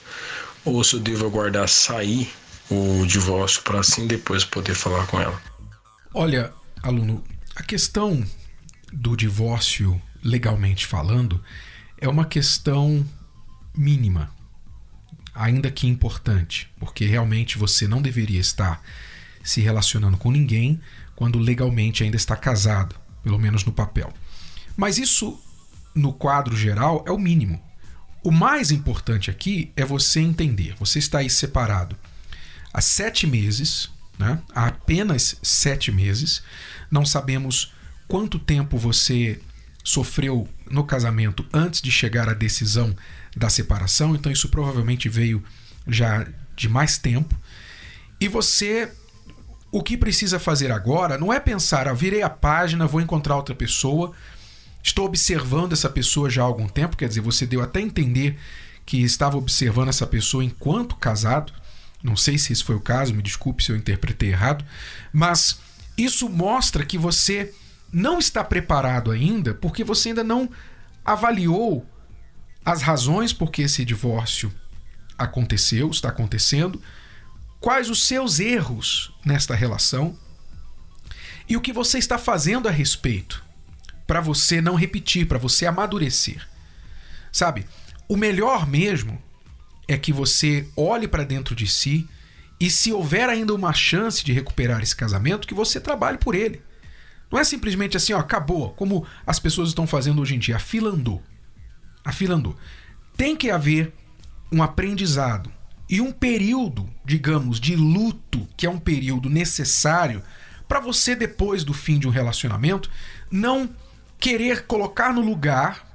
ou 0.64 0.82
se 0.84 0.94
eu 0.94 1.00
devo 1.00 1.26
aguardar 1.26 1.68
sair 1.68 2.30
o 2.70 3.04
divórcio 3.06 3.62
para 3.62 3.80
assim 3.80 4.06
depois 4.06 4.44
poder 4.44 4.74
falar 4.74 5.06
com 5.06 5.20
ela. 5.20 5.40
Olha, 6.14 6.52
aluno, 6.82 7.22
a 7.54 7.62
questão 7.62 8.24
do 8.92 9.16
divórcio, 9.16 10.00
legalmente 10.22 10.86
falando, 10.86 11.42
é 11.98 12.08
uma 12.08 12.24
questão 12.24 13.06
mínima, 13.76 14.30
ainda 15.34 15.70
que 15.70 15.86
importante, 15.86 16.70
porque 16.78 17.04
realmente 17.06 17.58
você 17.58 17.86
não 17.86 18.00
deveria 18.00 18.40
estar 18.40 18.82
se 19.42 19.60
relacionando 19.60 20.16
com 20.16 20.30
ninguém 20.30 20.80
quando 21.14 21.38
legalmente 21.38 22.02
ainda 22.02 22.16
está 22.16 22.36
casado, 22.36 22.96
pelo 23.22 23.38
menos 23.38 23.64
no 23.64 23.72
papel. 23.72 24.12
Mas 24.76 24.98
isso, 24.98 25.40
no 25.94 26.12
quadro 26.12 26.56
geral, 26.56 27.04
é 27.06 27.10
o 27.10 27.18
mínimo. 27.18 27.62
O 28.22 28.30
mais 28.30 28.70
importante 28.70 29.30
aqui 29.30 29.72
é 29.76 29.84
você 29.84 30.20
entender: 30.20 30.74
você 30.78 30.98
está 30.98 31.18
aí 31.18 31.30
separado 31.30 31.96
há 32.76 32.80
sete 32.82 33.26
meses, 33.26 33.88
né? 34.18 34.38
há 34.54 34.66
apenas 34.66 35.38
sete 35.42 35.90
meses, 35.90 36.42
não 36.90 37.06
sabemos 37.06 37.72
quanto 38.06 38.38
tempo 38.38 38.76
você 38.76 39.40
sofreu 39.86 40.48
no 40.68 40.82
casamento 40.82 41.46
antes 41.52 41.80
de 41.80 41.92
chegar 41.92 42.28
à 42.28 42.34
decisão 42.34 42.92
da 43.36 43.48
separação, 43.48 44.16
então 44.16 44.32
isso 44.32 44.48
provavelmente 44.48 45.08
veio 45.08 45.44
já 45.86 46.26
de 46.56 46.68
mais 46.68 46.98
tempo. 46.98 47.38
E 48.20 48.26
você 48.26 48.90
o 49.70 49.80
que 49.82 49.96
precisa 49.96 50.40
fazer 50.40 50.72
agora 50.72 51.16
não 51.16 51.32
é 51.32 51.38
pensar, 51.38 51.86
ah, 51.86 51.92
virei 51.92 52.22
a 52.22 52.30
página, 52.30 52.86
vou 52.86 53.00
encontrar 53.00 53.36
outra 53.36 53.54
pessoa, 53.54 54.12
estou 54.82 55.04
observando 55.04 55.72
essa 55.72 55.88
pessoa 55.88 56.28
já 56.28 56.42
há 56.42 56.46
algum 56.46 56.66
tempo, 56.66 56.96
quer 56.96 57.08
dizer, 57.08 57.20
você 57.20 57.46
deu 57.46 57.62
até 57.62 57.80
entender 57.80 58.36
que 58.84 59.02
estava 59.02 59.36
observando 59.36 59.90
essa 59.90 60.06
pessoa 60.06 60.42
enquanto 60.42 60.96
casado. 60.96 61.52
Não 62.02 62.16
sei 62.16 62.38
se 62.38 62.52
esse 62.52 62.64
foi 62.64 62.74
o 62.74 62.80
caso, 62.80 63.14
me 63.14 63.22
desculpe 63.22 63.62
se 63.62 63.70
eu 63.70 63.76
interpretei 63.76 64.30
errado, 64.30 64.64
mas 65.12 65.60
isso 65.96 66.28
mostra 66.28 66.84
que 66.84 66.98
você 66.98 67.52
não 67.92 68.18
está 68.18 68.42
preparado 68.42 69.10
ainda 69.10 69.54
porque 69.54 69.84
você 69.84 70.10
ainda 70.10 70.24
não 70.24 70.50
avaliou 71.04 71.86
as 72.64 72.82
razões 72.82 73.32
por 73.32 73.50
que 73.50 73.62
esse 73.62 73.84
divórcio 73.84 74.52
aconteceu, 75.16 75.88
está 75.90 76.08
acontecendo, 76.08 76.82
quais 77.60 77.88
os 77.88 78.04
seus 78.04 78.40
erros 78.40 79.12
nesta 79.24 79.54
relação 79.54 80.18
e 81.48 81.56
o 81.56 81.60
que 81.60 81.72
você 81.72 81.98
está 81.98 82.18
fazendo 82.18 82.68
a 82.68 82.72
respeito 82.72 83.44
para 84.06 84.20
você 84.20 84.60
não 84.60 84.74
repetir, 84.74 85.26
para 85.26 85.38
você 85.38 85.66
amadurecer. 85.66 86.46
Sabe? 87.32 87.66
O 88.08 88.16
melhor 88.16 88.66
mesmo 88.66 89.20
é 89.88 89.96
que 89.96 90.12
você 90.12 90.68
olhe 90.76 91.06
para 91.06 91.24
dentro 91.24 91.54
de 91.54 91.66
si 91.66 92.08
e 92.58 92.70
se 92.70 92.92
houver 92.92 93.28
ainda 93.28 93.54
uma 93.54 93.72
chance 93.72 94.24
de 94.24 94.32
recuperar 94.32 94.82
esse 94.82 94.96
casamento, 94.96 95.46
que 95.46 95.54
você 95.54 95.80
trabalhe 95.80 96.18
por 96.18 96.34
ele. 96.34 96.62
Não 97.30 97.38
é 97.38 97.44
simplesmente 97.44 97.96
assim, 97.96 98.12
ó, 98.12 98.18
acabou, 98.18 98.70
como 98.70 99.06
as 99.26 99.38
pessoas 99.38 99.68
estão 99.68 99.86
fazendo 99.86 100.20
hoje 100.22 100.36
em 100.36 100.38
dia, 100.38 100.56
a 100.56 100.60
fila 100.60 100.90
andou. 100.90 101.22
A 102.04 102.12
fila 102.12 102.36
andou. 102.36 102.56
Tem 103.16 103.36
que 103.36 103.50
haver 103.50 103.92
um 104.52 104.62
aprendizado 104.62 105.50
e 105.88 106.00
um 106.00 106.12
período, 106.12 106.88
digamos, 107.04 107.60
de 107.60 107.74
luto, 107.76 108.46
que 108.56 108.66
é 108.66 108.70
um 108.70 108.78
período 108.78 109.28
necessário 109.28 110.22
para 110.68 110.80
você 110.80 111.14
depois 111.14 111.64
do 111.64 111.72
fim 111.72 111.98
de 111.98 112.08
um 112.08 112.10
relacionamento 112.10 112.90
não 113.30 113.68
querer 114.18 114.66
colocar 114.66 115.12
no 115.12 115.20
lugar 115.20 115.86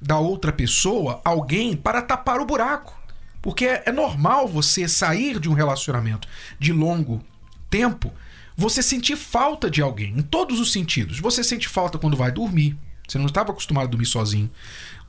da 0.00 0.18
outra 0.18 0.52
pessoa 0.52 1.20
alguém 1.24 1.76
para 1.76 2.02
tapar 2.02 2.40
o 2.40 2.46
buraco. 2.46 2.94
Porque 3.40 3.64
é, 3.64 3.84
é 3.86 3.92
normal 3.92 4.48
você 4.48 4.88
sair 4.88 5.38
de 5.38 5.48
um 5.48 5.54
relacionamento 5.54 6.28
de 6.58 6.72
longo 6.72 7.22
tempo, 7.70 8.12
você 8.56 8.82
sentir 8.82 9.16
falta 9.16 9.70
de 9.70 9.82
alguém, 9.82 10.18
em 10.18 10.22
todos 10.22 10.58
os 10.58 10.72
sentidos. 10.72 11.20
Você 11.20 11.44
sente 11.44 11.68
falta 11.68 11.98
quando 11.98 12.16
vai 12.16 12.32
dormir, 12.32 12.76
você 13.06 13.18
não 13.18 13.26
estava 13.26 13.52
acostumado 13.52 13.84
a 13.84 13.90
dormir 13.90 14.06
sozinho. 14.06 14.50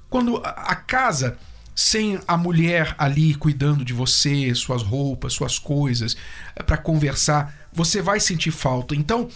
Quando 0.09 0.41
a 0.43 0.75
casa 0.75 1.37
sem 1.77 2.19
a 2.27 2.35
mulher 2.35 2.95
ali 2.97 3.35
cuidando 3.35 3.85
de 3.85 3.93
você, 3.93 4.53
suas 4.55 4.81
roupas, 4.81 5.33
suas 5.33 5.59
coisas, 5.59 6.17
é, 6.55 6.63
para 6.63 6.75
conversar, 6.75 7.53
você 7.71 8.01
vai 8.01 8.19
sentir 8.19 8.49
falta. 8.49 8.95
Então, 8.95 9.29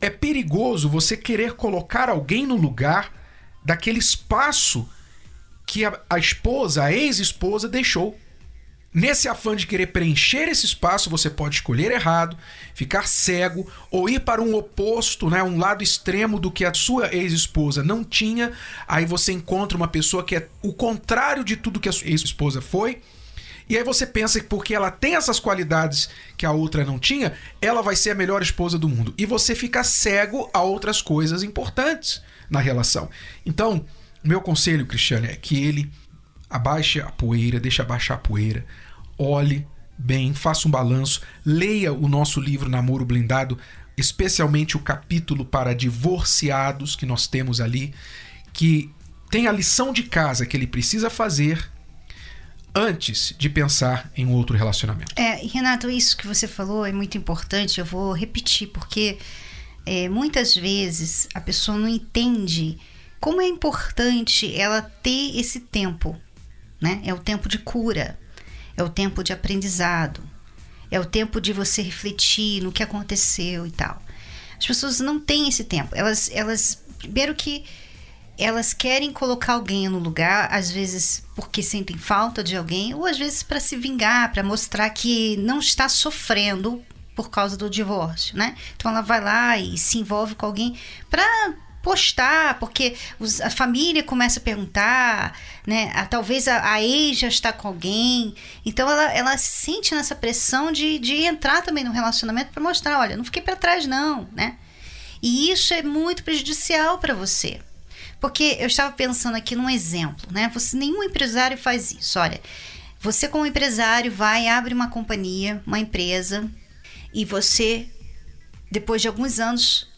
é 0.00 0.08
perigoso 0.08 0.88
você 0.88 1.18
querer 1.18 1.52
colocar 1.52 2.08
alguém 2.08 2.46
no 2.46 2.56
lugar 2.56 3.12
daquele 3.62 3.98
espaço 3.98 4.88
que 5.66 5.84
a, 5.84 6.00
a 6.08 6.18
esposa, 6.18 6.84
a 6.84 6.92
ex-esposa, 6.92 7.68
deixou. 7.68 8.18
Nesse 8.94 9.26
afã 9.26 9.56
de 9.56 9.66
querer 9.66 9.86
preencher 9.86 10.48
esse 10.48 10.66
espaço, 10.66 11.08
você 11.08 11.30
pode 11.30 11.54
escolher 11.54 11.90
errado, 11.90 12.36
ficar 12.74 13.08
cego 13.08 13.66
ou 13.90 14.06
ir 14.06 14.20
para 14.20 14.42
um 14.42 14.54
oposto, 14.54 15.30
né, 15.30 15.42
um 15.42 15.58
lado 15.58 15.82
extremo 15.82 16.38
do 16.38 16.50
que 16.50 16.62
a 16.62 16.74
sua 16.74 17.14
ex-esposa 17.14 17.82
não 17.82 18.04
tinha. 18.04 18.52
Aí 18.86 19.06
você 19.06 19.32
encontra 19.32 19.78
uma 19.78 19.88
pessoa 19.88 20.22
que 20.22 20.36
é 20.36 20.48
o 20.60 20.74
contrário 20.74 21.42
de 21.42 21.56
tudo 21.56 21.80
que 21.80 21.88
a 21.88 21.92
sua 21.92 22.06
ex-esposa 22.06 22.60
foi. 22.60 23.00
E 23.66 23.78
aí 23.78 23.84
você 23.84 24.06
pensa 24.06 24.38
que 24.38 24.46
porque 24.46 24.74
ela 24.74 24.90
tem 24.90 25.14
essas 25.14 25.40
qualidades 25.40 26.10
que 26.36 26.44
a 26.44 26.52
outra 26.52 26.84
não 26.84 26.98
tinha, 26.98 27.32
ela 27.62 27.80
vai 27.80 27.96
ser 27.96 28.10
a 28.10 28.14
melhor 28.14 28.42
esposa 28.42 28.78
do 28.78 28.90
mundo. 28.90 29.14
E 29.16 29.24
você 29.24 29.54
fica 29.54 29.82
cego 29.82 30.50
a 30.52 30.60
outras 30.60 31.00
coisas 31.00 31.42
importantes 31.42 32.22
na 32.50 32.60
relação. 32.60 33.08
Então, 33.46 33.86
meu 34.22 34.42
conselho, 34.42 34.84
Cristiano, 34.84 35.24
é 35.24 35.34
que 35.34 35.64
ele 35.64 35.90
abaixe 36.50 37.00
a 37.00 37.10
poeira, 37.10 37.58
deixe 37.58 37.80
abaixar 37.80 38.18
a 38.18 38.20
poeira, 38.20 38.66
olhe 39.18 39.66
bem, 39.96 40.34
faça 40.34 40.66
um 40.66 40.70
balanço, 40.70 41.22
leia 41.44 41.92
o 41.92 42.08
nosso 42.08 42.40
livro 42.40 42.68
Namoro 42.68 43.04
Blindado, 43.04 43.58
especialmente 43.96 44.76
o 44.76 44.80
capítulo 44.80 45.44
para 45.44 45.74
divorciados 45.74 46.96
que 46.96 47.06
nós 47.06 47.26
temos 47.26 47.60
ali, 47.60 47.94
que 48.52 48.90
tem 49.30 49.46
a 49.46 49.52
lição 49.52 49.92
de 49.92 50.02
casa 50.04 50.44
que 50.44 50.56
ele 50.56 50.66
precisa 50.66 51.08
fazer 51.08 51.70
antes 52.74 53.34
de 53.38 53.48
pensar 53.48 54.10
em 54.16 54.26
um 54.26 54.32
outro 54.32 54.56
relacionamento. 54.56 55.12
É, 55.14 55.36
Renato, 55.46 55.90
isso 55.90 56.16
que 56.16 56.26
você 56.26 56.48
falou 56.48 56.86
é 56.86 56.92
muito 56.92 57.16
importante, 57.16 57.78
eu 57.78 57.84
vou 57.84 58.12
repetir, 58.12 58.68
porque 58.68 59.18
é, 59.84 60.08
muitas 60.08 60.54
vezes 60.54 61.28
a 61.34 61.40
pessoa 61.40 61.76
não 61.76 61.88
entende 61.88 62.78
como 63.20 63.40
é 63.40 63.46
importante 63.46 64.54
ela 64.56 64.82
ter 64.82 65.38
esse 65.38 65.60
tempo 65.60 66.18
né? 66.82 67.00
É 67.04 67.14
o 67.14 67.18
tempo 67.18 67.48
de 67.48 67.58
cura, 67.58 68.18
é 68.76 68.82
o 68.82 68.88
tempo 68.88 69.22
de 69.22 69.32
aprendizado, 69.32 70.22
é 70.90 71.00
o 71.00 71.04
tempo 71.04 71.40
de 71.40 71.52
você 71.52 71.82
refletir 71.82 72.62
no 72.62 72.72
que 72.72 72.82
aconteceu 72.82 73.66
e 73.66 73.70
tal. 73.70 74.02
As 74.58 74.66
pessoas 74.66 75.00
não 75.00 75.18
têm 75.18 75.48
esse 75.48 75.64
tempo. 75.64 75.94
Elas, 75.94 76.30
elas 76.32 76.82
primeiro 76.98 77.34
que 77.34 77.64
elas 78.38 78.72
querem 78.72 79.12
colocar 79.12 79.54
alguém 79.54 79.88
no 79.88 79.98
lugar, 79.98 80.48
às 80.52 80.70
vezes 80.70 81.22
porque 81.34 81.62
sentem 81.62 81.98
falta 81.98 82.42
de 82.42 82.56
alguém, 82.56 82.94
ou 82.94 83.06
às 83.06 83.18
vezes 83.18 83.42
para 83.42 83.60
se 83.60 83.76
vingar, 83.76 84.32
para 84.32 84.42
mostrar 84.42 84.88
que 84.90 85.36
não 85.38 85.58
está 85.58 85.88
sofrendo 85.88 86.82
por 87.14 87.30
causa 87.30 87.56
do 87.56 87.68
divórcio, 87.68 88.36
né? 88.36 88.56
Então 88.74 88.90
ela 88.90 89.02
vai 89.02 89.20
lá 89.20 89.58
e 89.58 89.76
se 89.76 89.98
envolve 89.98 90.34
com 90.34 90.46
alguém 90.46 90.76
para 91.10 91.54
postar, 91.82 92.58
porque 92.58 92.96
os, 93.18 93.40
a 93.40 93.50
família 93.50 94.02
começa 94.02 94.38
a 94.38 94.42
perguntar, 94.42 95.38
né? 95.66 95.90
A, 95.94 96.06
talvez 96.06 96.46
a, 96.46 96.72
a, 96.74 96.82
ex 96.82 97.18
já 97.18 97.28
está 97.28 97.52
com 97.52 97.68
alguém. 97.68 98.34
Então 98.64 98.88
ela, 98.88 99.12
ela 99.12 99.36
se 99.36 99.64
sente 99.64 99.94
nessa 99.94 100.14
pressão 100.14 100.70
de, 100.70 100.98
de 100.98 101.24
entrar 101.24 101.62
também 101.62 101.84
no 101.84 101.92
relacionamento 101.92 102.52
para 102.52 102.62
mostrar, 102.62 102.98
olha, 103.00 103.16
não 103.16 103.24
fiquei 103.24 103.42
para 103.42 103.56
trás 103.56 103.86
não, 103.86 104.28
né? 104.32 104.56
E 105.22 105.50
isso 105.50 105.74
é 105.74 105.82
muito 105.82 106.24
prejudicial 106.24 106.98
para 106.98 107.14
você. 107.14 107.60
Porque 108.20 108.56
eu 108.60 108.68
estava 108.68 108.92
pensando 108.92 109.36
aqui 109.36 109.56
num 109.56 109.68
exemplo, 109.68 110.28
né? 110.30 110.50
Você, 110.54 110.76
nenhum 110.76 111.02
empresário 111.02 111.58
faz 111.58 111.90
isso. 111.90 112.18
Olha, 112.18 112.40
você 113.00 113.26
como 113.26 113.44
empresário 113.44 114.12
vai 114.12 114.46
abre 114.46 114.72
uma 114.72 114.88
companhia, 114.88 115.60
uma 115.66 115.80
empresa, 115.80 116.48
e 117.12 117.24
você 117.24 117.88
depois 118.70 119.02
de 119.02 119.08
alguns 119.08 119.38
anos 119.38 119.91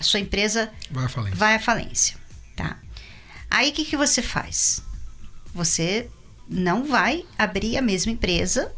sua 0.00 0.20
empresa 0.20 0.70
vai 0.90 1.04
à 1.04 1.08
falência. 1.08 1.36
Vai 1.36 1.54
à 1.54 1.60
falência 1.60 2.28
tá? 2.58 2.76
Aí 3.48 3.70
o 3.70 3.72
que, 3.72 3.84
que 3.84 3.96
você 3.96 4.20
faz? 4.20 4.82
Você 5.54 6.10
não 6.48 6.84
vai 6.84 7.24
abrir 7.38 7.78
a 7.78 7.82
mesma 7.82 8.12
empresa 8.12 8.74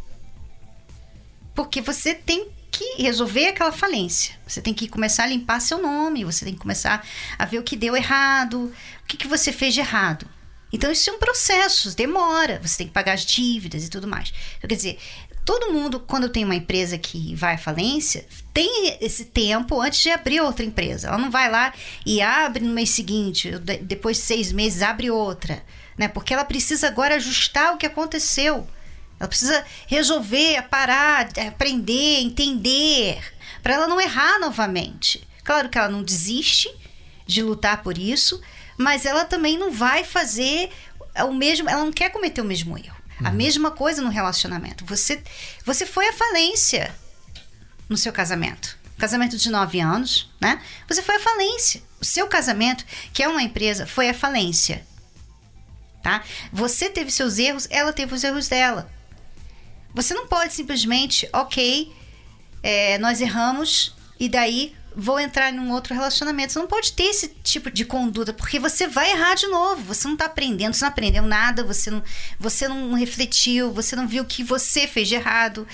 porque 1.54 1.80
você 1.80 2.14
tem 2.14 2.48
que 2.70 3.02
resolver 3.02 3.48
aquela 3.48 3.72
falência. 3.72 4.34
Você 4.46 4.60
tem 4.60 4.72
que 4.72 4.88
começar 4.88 5.24
a 5.24 5.26
limpar 5.26 5.60
seu 5.60 5.82
nome, 5.82 6.24
você 6.24 6.44
tem 6.44 6.54
que 6.54 6.60
começar 6.60 7.04
a 7.36 7.44
ver 7.44 7.58
o 7.58 7.64
que 7.64 7.76
deu 7.76 7.96
errado, 7.96 8.72
o 9.02 9.06
que, 9.06 9.16
que 9.16 9.26
você 9.26 9.52
fez 9.52 9.74
de 9.74 9.80
errado. 9.80 10.26
Então, 10.72 10.92
isso 10.92 11.10
é 11.10 11.12
um 11.12 11.18
processo, 11.18 11.96
demora, 11.96 12.60
você 12.62 12.78
tem 12.78 12.86
que 12.86 12.92
pagar 12.92 13.14
as 13.14 13.26
dívidas 13.26 13.84
e 13.84 13.90
tudo 13.90 14.06
mais. 14.06 14.32
Então, 14.56 14.68
quer 14.68 14.76
dizer, 14.76 15.00
todo 15.44 15.72
mundo, 15.72 16.00
quando 16.00 16.28
tem 16.28 16.44
uma 16.44 16.54
empresa 16.54 16.98
que 16.98 17.34
vai 17.34 17.54
à 17.54 17.58
falência, 17.58 18.26
tem 18.52 18.98
esse 19.00 19.24
tempo 19.24 19.80
antes 19.80 20.00
de 20.00 20.10
abrir 20.10 20.40
outra 20.40 20.64
empresa. 20.64 21.08
Ela 21.08 21.18
não 21.18 21.30
vai 21.30 21.50
lá 21.50 21.72
e 22.04 22.20
abre 22.20 22.64
no 22.64 22.72
mês 22.72 22.90
seguinte, 22.90 23.50
depois 23.82 24.16
de 24.16 24.22
seis 24.24 24.52
meses, 24.52 24.82
abre 24.82 25.10
outra. 25.10 25.62
Né? 25.96 26.08
Porque 26.08 26.32
ela 26.32 26.44
precisa 26.44 26.86
agora 26.86 27.16
ajustar 27.16 27.74
o 27.74 27.76
que 27.76 27.86
aconteceu. 27.86 28.66
Ela 29.18 29.28
precisa 29.28 29.64
resolver, 29.86 30.62
parar, 30.70 31.28
aprender, 31.46 32.20
entender, 32.20 33.22
para 33.62 33.74
ela 33.74 33.86
não 33.86 34.00
errar 34.00 34.38
novamente. 34.38 35.26
Claro 35.44 35.68
que 35.68 35.76
ela 35.76 35.88
não 35.88 36.02
desiste 36.02 36.74
de 37.26 37.42
lutar 37.42 37.82
por 37.82 37.98
isso, 37.98 38.40
mas 38.78 39.04
ela 39.04 39.24
também 39.24 39.58
não 39.58 39.70
vai 39.70 40.04
fazer 40.04 40.70
o 41.26 41.32
mesmo, 41.32 41.68
ela 41.68 41.84
não 41.84 41.92
quer 41.92 42.10
cometer 42.10 42.40
o 42.40 42.44
mesmo 42.44 42.78
erro. 42.78 42.99
Uhum. 43.20 43.26
A 43.26 43.30
mesma 43.30 43.70
coisa 43.70 44.02
no 44.02 44.08
relacionamento. 44.08 44.84
Você, 44.86 45.22
você 45.64 45.86
foi 45.86 46.08
à 46.08 46.12
falência 46.12 46.94
no 47.88 47.96
seu 47.96 48.12
casamento. 48.12 48.78
Casamento 48.98 49.36
de 49.36 49.50
nove 49.50 49.80
anos, 49.80 50.30
né? 50.40 50.60
Você 50.88 51.02
foi 51.02 51.16
à 51.16 51.20
falência. 51.20 51.82
O 52.00 52.04
seu 52.04 52.26
casamento, 52.26 52.84
que 53.12 53.22
é 53.22 53.28
uma 53.28 53.42
empresa, 53.42 53.86
foi 53.86 54.08
à 54.08 54.14
falência. 54.14 54.86
Tá? 56.02 56.22
Você 56.52 56.88
teve 56.88 57.10
seus 57.10 57.38
erros, 57.38 57.66
ela 57.70 57.92
teve 57.92 58.14
os 58.14 58.24
erros 58.24 58.48
dela. 58.48 58.90
Você 59.94 60.14
não 60.14 60.26
pode 60.26 60.52
simplesmente, 60.54 61.28
ok, 61.32 61.92
é, 62.62 62.96
nós 62.98 63.20
erramos 63.20 63.94
e 64.18 64.28
daí 64.28 64.74
vou 65.00 65.18
entrar 65.18 65.50
num 65.50 65.72
outro 65.72 65.94
relacionamento. 65.94 66.52
Você 66.52 66.58
não 66.58 66.66
pode 66.66 66.92
ter 66.92 67.04
esse 67.04 67.28
tipo 67.42 67.70
de 67.70 67.86
conduta, 67.86 68.34
porque 68.34 68.58
você 68.58 68.86
vai 68.86 69.10
errar 69.12 69.34
de 69.34 69.46
novo. 69.46 69.82
Você 69.82 70.06
não 70.06 70.14
está 70.14 70.26
aprendendo, 70.26 70.74
você 70.74 70.84
não 70.84 70.90
aprendeu 70.90 71.22
nada, 71.22 71.64
você 71.64 71.90
não, 71.90 72.02
você 72.38 72.68
não 72.68 72.92
refletiu, 72.92 73.72
você 73.72 73.96
não 73.96 74.06
viu 74.06 74.22
o 74.22 74.26
que 74.26 74.44
você 74.44 74.86
fez 74.86 75.08
de 75.08 75.14
errado. 75.14 75.66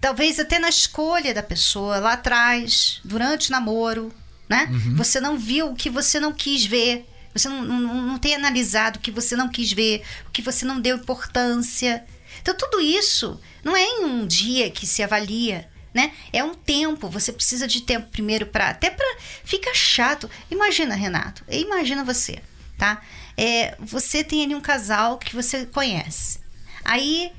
Talvez 0.00 0.40
até 0.40 0.58
na 0.58 0.68
escolha 0.68 1.32
da 1.32 1.42
pessoa, 1.42 1.98
lá 1.98 2.14
atrás, 2.14 3.00
durante 3.04 3.50
o 3.50 3.52
namoro, 3.52 4.12
né? 4.48 4.68
Uhum. 4.68 4.96
Você 4.96 5.20
não 5.20 5.38
viu 5.38 5.70
o 5.70 5.76
que 5.76 5.88
você 5.88 6.18
não 6.18 6.32
quis 6.32 6.64
ver. 6.66 7.08
Você 7.32 7.48
não, 7.48 7.62
não, 7.62 8.02
não 8.02 8.18
tem 8.18 8.34
analisado 8.34 8.96
o 8.96 9.00
que 9.00 9.10
você 9.10 9.36
não 9.36 9.48
quis 9.48 9.70
ver, 9.70 10.02
o 10.26 10.30
que 10.30 10.42
você 10.42 10.64
não 10.64 10.80
deu 10.80 10.96
importância. 10.96 12.04
Então, 12.42 12.54
tudo 12.54 12.80
isso 12.80 13.40
não 13.62 13.76
é 13.76 13.84
em 13.84 14.04
um 14.04 14.26
dia 14.26 14.70
que 14.70 14.86
se 14.86 15.02
avalia 15.02 15.68
né? 15.96 16.12
É 16.30 16.44
um 16.44 16.52
tempo, 16.52 17.08
você 17.08 17.32
precisa 17.32 17.66
de 17.66 17.80
tempo 17.80 18.10
primeiro 18.10 18.44
para 18.44 18.68
até 18.68 18.90
para 18.90 19.16
fica 19.42 19.72
chato. 19.72 20.28
Imagina, 20.50 20.94
Renato, 20.94 21.42
imagina 21.48 22.04
você, 22.04 22.38
tá? 22.76 23.00
É, 23.34 23.74
você 23.80 24.22
tem 24.22 24.44
ali 24.44 24.54
um 24.54 24.60
casal 24.60 25.16
que 25.16 25.34
você 25.34 25.64
conhece. 25.64 26.38
Aí 26.84 27.32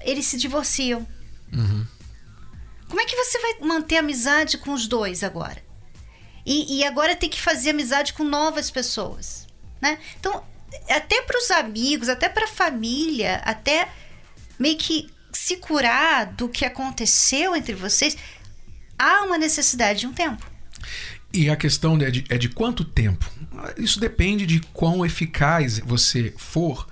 eles 0.00 0.24
se 0.24 0.38
divorciam. 0.38 1.06
Uhum. 1.52 1.86
Como 2.88 3.02
é 3.02 3.04
que 3.04 3.16
você 3.16 3.38
vai 3.38 3.58
manter 3.60 3.98
amizade 3.98 4.56
com 4.56 4.72
os 4.72 4.88
dois 4.88 5.22
agora? 5.22 5.62
E, 6.46 6.78
e 6.78 6.84
agora 6.86 7.14
tem 7.14 7.28
que 7.28 7.38
fazer 7.38 7.70
amizade 7.70 8.14
com 8.14 8.24
novas 8.24 8.70
pessoas, 8.70 9.46
né? 9.78 9.98
Então, 10.18 10.42
até 10.88 11.20
para 11.20 11.36
os 11.36 11.50
amigos, 11.50 12.08
até 12.08 12.30
para 12.30 12.46
a 12.46 12.48
família, 12.48 13.42
até 13.44 13.90
meio 14.58 14.78
que 14.78 15.10
se 15.32 15.56
curar 15.56 16.26
do 16.26 16.48
que 16.48 16.64
aconteceu 16.64 17.54
entre 17.54 17.74
vocês, 17.74 18.16
há 18.98 19.22
uma 19.24 19.38
necessidade 19.38 20.00
de 20.00 20.06
um 20.06 20.12
tempo. 20.12 20.48
E 21.32 21.48
a 21.48 21.56
questão 21.56 21.96
é 22.00 22.10
de, 22.10 22.24
é 22.28 22.36
de 22.36 22.48
quanto 22.48 22.84
tempo? 22.84 23.30
Isso 23.76 24.00
depende 24.00 24.46
de 24.46 24.60
quão 24.72 25.04
eficaz 25.04 25.78
você 25.78 26.34
for 26.36 26.86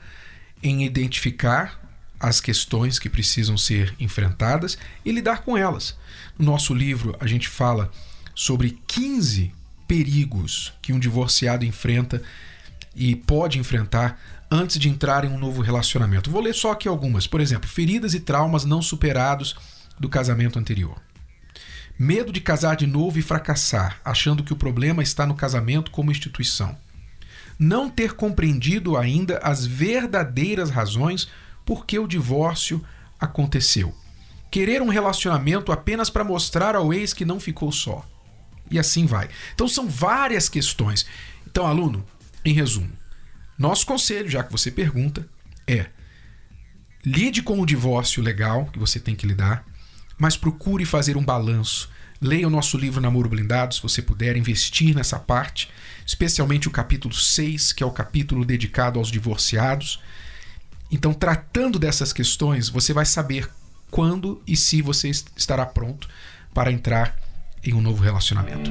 em 0.63 0.85
identificar 0.85 1.81
as 2.21 2.41
questões 2.41 2.99
que 2.99 3.09
precisam 3.09 3.57
ser 3.57 3.95
enfrentadas 3.99 4.77
e 5.05 5.13
lidar 5.13 5.43
com 5.43 5.57
elas. 5.57 5.97
No 6.39 6.47
nosso 6.47 6.75
livro, 6.75 7.17
a 7.21 7.27
gente 7.27 7.49
fala 7.49 7.91
sobre 8.35 8.79
15 8.87 9.53
perigos 9.87 10.73
que 10.83 10.93
um 10.93 10.99
divorciado 10.99 11.65
enfrenta 11.65 12.23
e 12.95 13.15
pode 13.15 13.59
enfrentar 13.59 14.21
antes 14.51 14.79
de 14.79 14.89
entrar 14.89 15.25
em 15.25 15.29
um 15.29 15.39
novo 15.39 15.63
relacionamento. 15.63 16.31
Vou 16.31 16.41
ler 16.41 16.55
só 16.55 16.73
aqui 16.73 16.89
algumas. 16.89 17.27
Por 17.27 17.41
exemplo, 17.41 17.69
feridas 17.69 18.15
e 18.15 18.21
traumas 18.21 18.65
não 18.65 18.81
superados 18.81 19.57
do 19.99 20.09
casamento 20.09 20.59
anterior. 20.59 21.01
Medo 21.99 22.33
de 22.33 22.41
casar 22.41 22.77
de 22.77 22.87
novo 22.87 23.19
e 23.19 23.23
fracassar, 23.23 24.01
achando 24.05 24.45
que 24.45 24.53
o 24.53 24.57
problema 24.57 25.03
está 25.03 25.27
no 25.27 25.35
casamento 25.35 25.91
como 25.91 26.13
instituição. 26.13 26.77
Não 27.59 27.91
ter 27.91 28.15
compreendido 28.15 28.97
ainda 28.97 29.39
as 29.39 29.67
verdadeiras 29.67 30.71
razões 30.71 31.29
por 31.67 31.85
que 31.85 31.99
o 31.99 32.07
divórcio 32.07 32.85
aconteceu. 33.19 33.93
Querer 34.51 34.81
um 34.81 34.89
relacionamento 34.89 35.73
apenas 35.73 36.09
para 36.09 36.25
mostrar 36.25 36.77
ao 36.77 36.95
ex 36.95 37.13
que 37.13 37.25
não 37.25 37.41
ficou 37.41 37.73
só. 37.73 38.07
E 38.71 38.79
assim 38.79 39.05
vai. 39.05 39.29
Então 39.55 39.67
são 39.67 39.89
várias 39.89 40.49
questões. 40.49 41.05
Então, 41.47 41.67
aluno, 41.67 42.05
em 42.45 42.55
resumo, 42.55 42.93
nosso 43.59 43.85
conselho, 43.85 44.31
já 44.31 44.45
que 44.45 44.53
você 44.53 44.71
pergunta, 44.71 45.27
é 45.67 45.87
lide 47.05 47.43
com 47.43 47.61
o 47.61 47.67
divórcio 47.67 48.23
legal 48.23 48.67
que 48.67 48.79
você 48.79 49.01
tem 49.01 49.17
que 49.17 49.27
lidar, 49.27 49.65
mas 50.17 50.37
procure 50.37 50.85
fazer 50.85 51.17
um 51.17 51.25
balanço. 51.25 51.91
Leia 52.21 52.47
o 52.47 52.51
nosso 52.51 52.77
livro 52.77 53.01
Namoro 53.01 53.29
Blindado, 53.29 53.75
se 53.75 53.83
você 53.83 54.03
puder 54.03 54.37
investir 54.37 54.95
nessa 54.95 55.19
parte, 55.19 55.71
especialmente 56.05 56.67
o 56.67 56.71
capítulo 56.71 57.15
6, 57.15 57.73
que 57.73 57.83
é 57.83 57.87
o 57.87 57.93
capítulo 57.93 58.45
dedicado 58.45 58.99
aos 58.99 59.11
divorciados. 59.11 60.01
Então, 60.91 61.15
tratando 61.15 61.79
dessas 61.79 62.13
questões, 62.13 62.69
você 62.69 62.93
vai 62.93 63.05
saber 63.05 63.49
quando 63.91 64.43
e 64.47 64.57
se 64.57 64.83
você 64.83 65.09
estará 65.09 65.65
pronto 65.65 66.09
para 66.53 66.73
entrar 66.73 67.17
em 67.63 67.73
um 67.75 67.81
novo 67.81 68.03
relacionamento. 68.03 68.71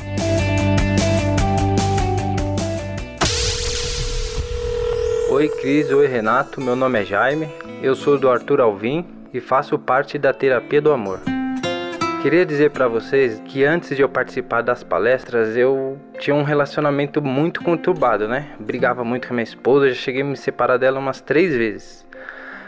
Oi 5.41 5.49
Cris, 5.49 5.89
oi 5.89 6.05
Renato, 6.05 6.61
meu 6.61 6.75
nome 6.75 7.01
é 7.01 7.03
Jaime, 7.03 7.49
eu 7.81 7.95
sou 7.95 8.15
do 8.15 8.29
Arthur 8.29 8.61
Alvim 8.61 9.03
e 9.33 9.39
faço 9.39 9.79
parte 9.79 10.19
da 10.19 10.31
Terapia 10.31 10.79
do 10.79 10.91
Amor. 10.91 11.19
Queria 12.21 12.45
dizer 12.45 12.69
para 12.69 12.87
vocês 12.87 13.41
que 13.43 13.65
antes 13.65 13.95
de 13.95 14.03
eu 14.03 14.07
participar 14.07 14.61
das 14.61 14.83
palestras 14.83 15.57
eu 15.57 15.97
tinha 16.19 16.35
um 16.35 16.43
relacionamento 16.43 17.23
muito 17.23 17.63
conturbado, 17.63 18.27
né? 18.27 18.49
Brigava 18.59 19.03
muito 19.03 19.27
com 19.27 19.33
a 19.33 19.37
minha 19.37 19.43
esposa, 19.43 19.89
já 19.89 19.95
cheguei 19.95 20.21
a 20.21 20.25
me 20.25 20.37
separar 20.37 20.77
dela 20.77 20.99
umas 20.99 21.21
três 21.21 21.55
vezes. 21.55 22.05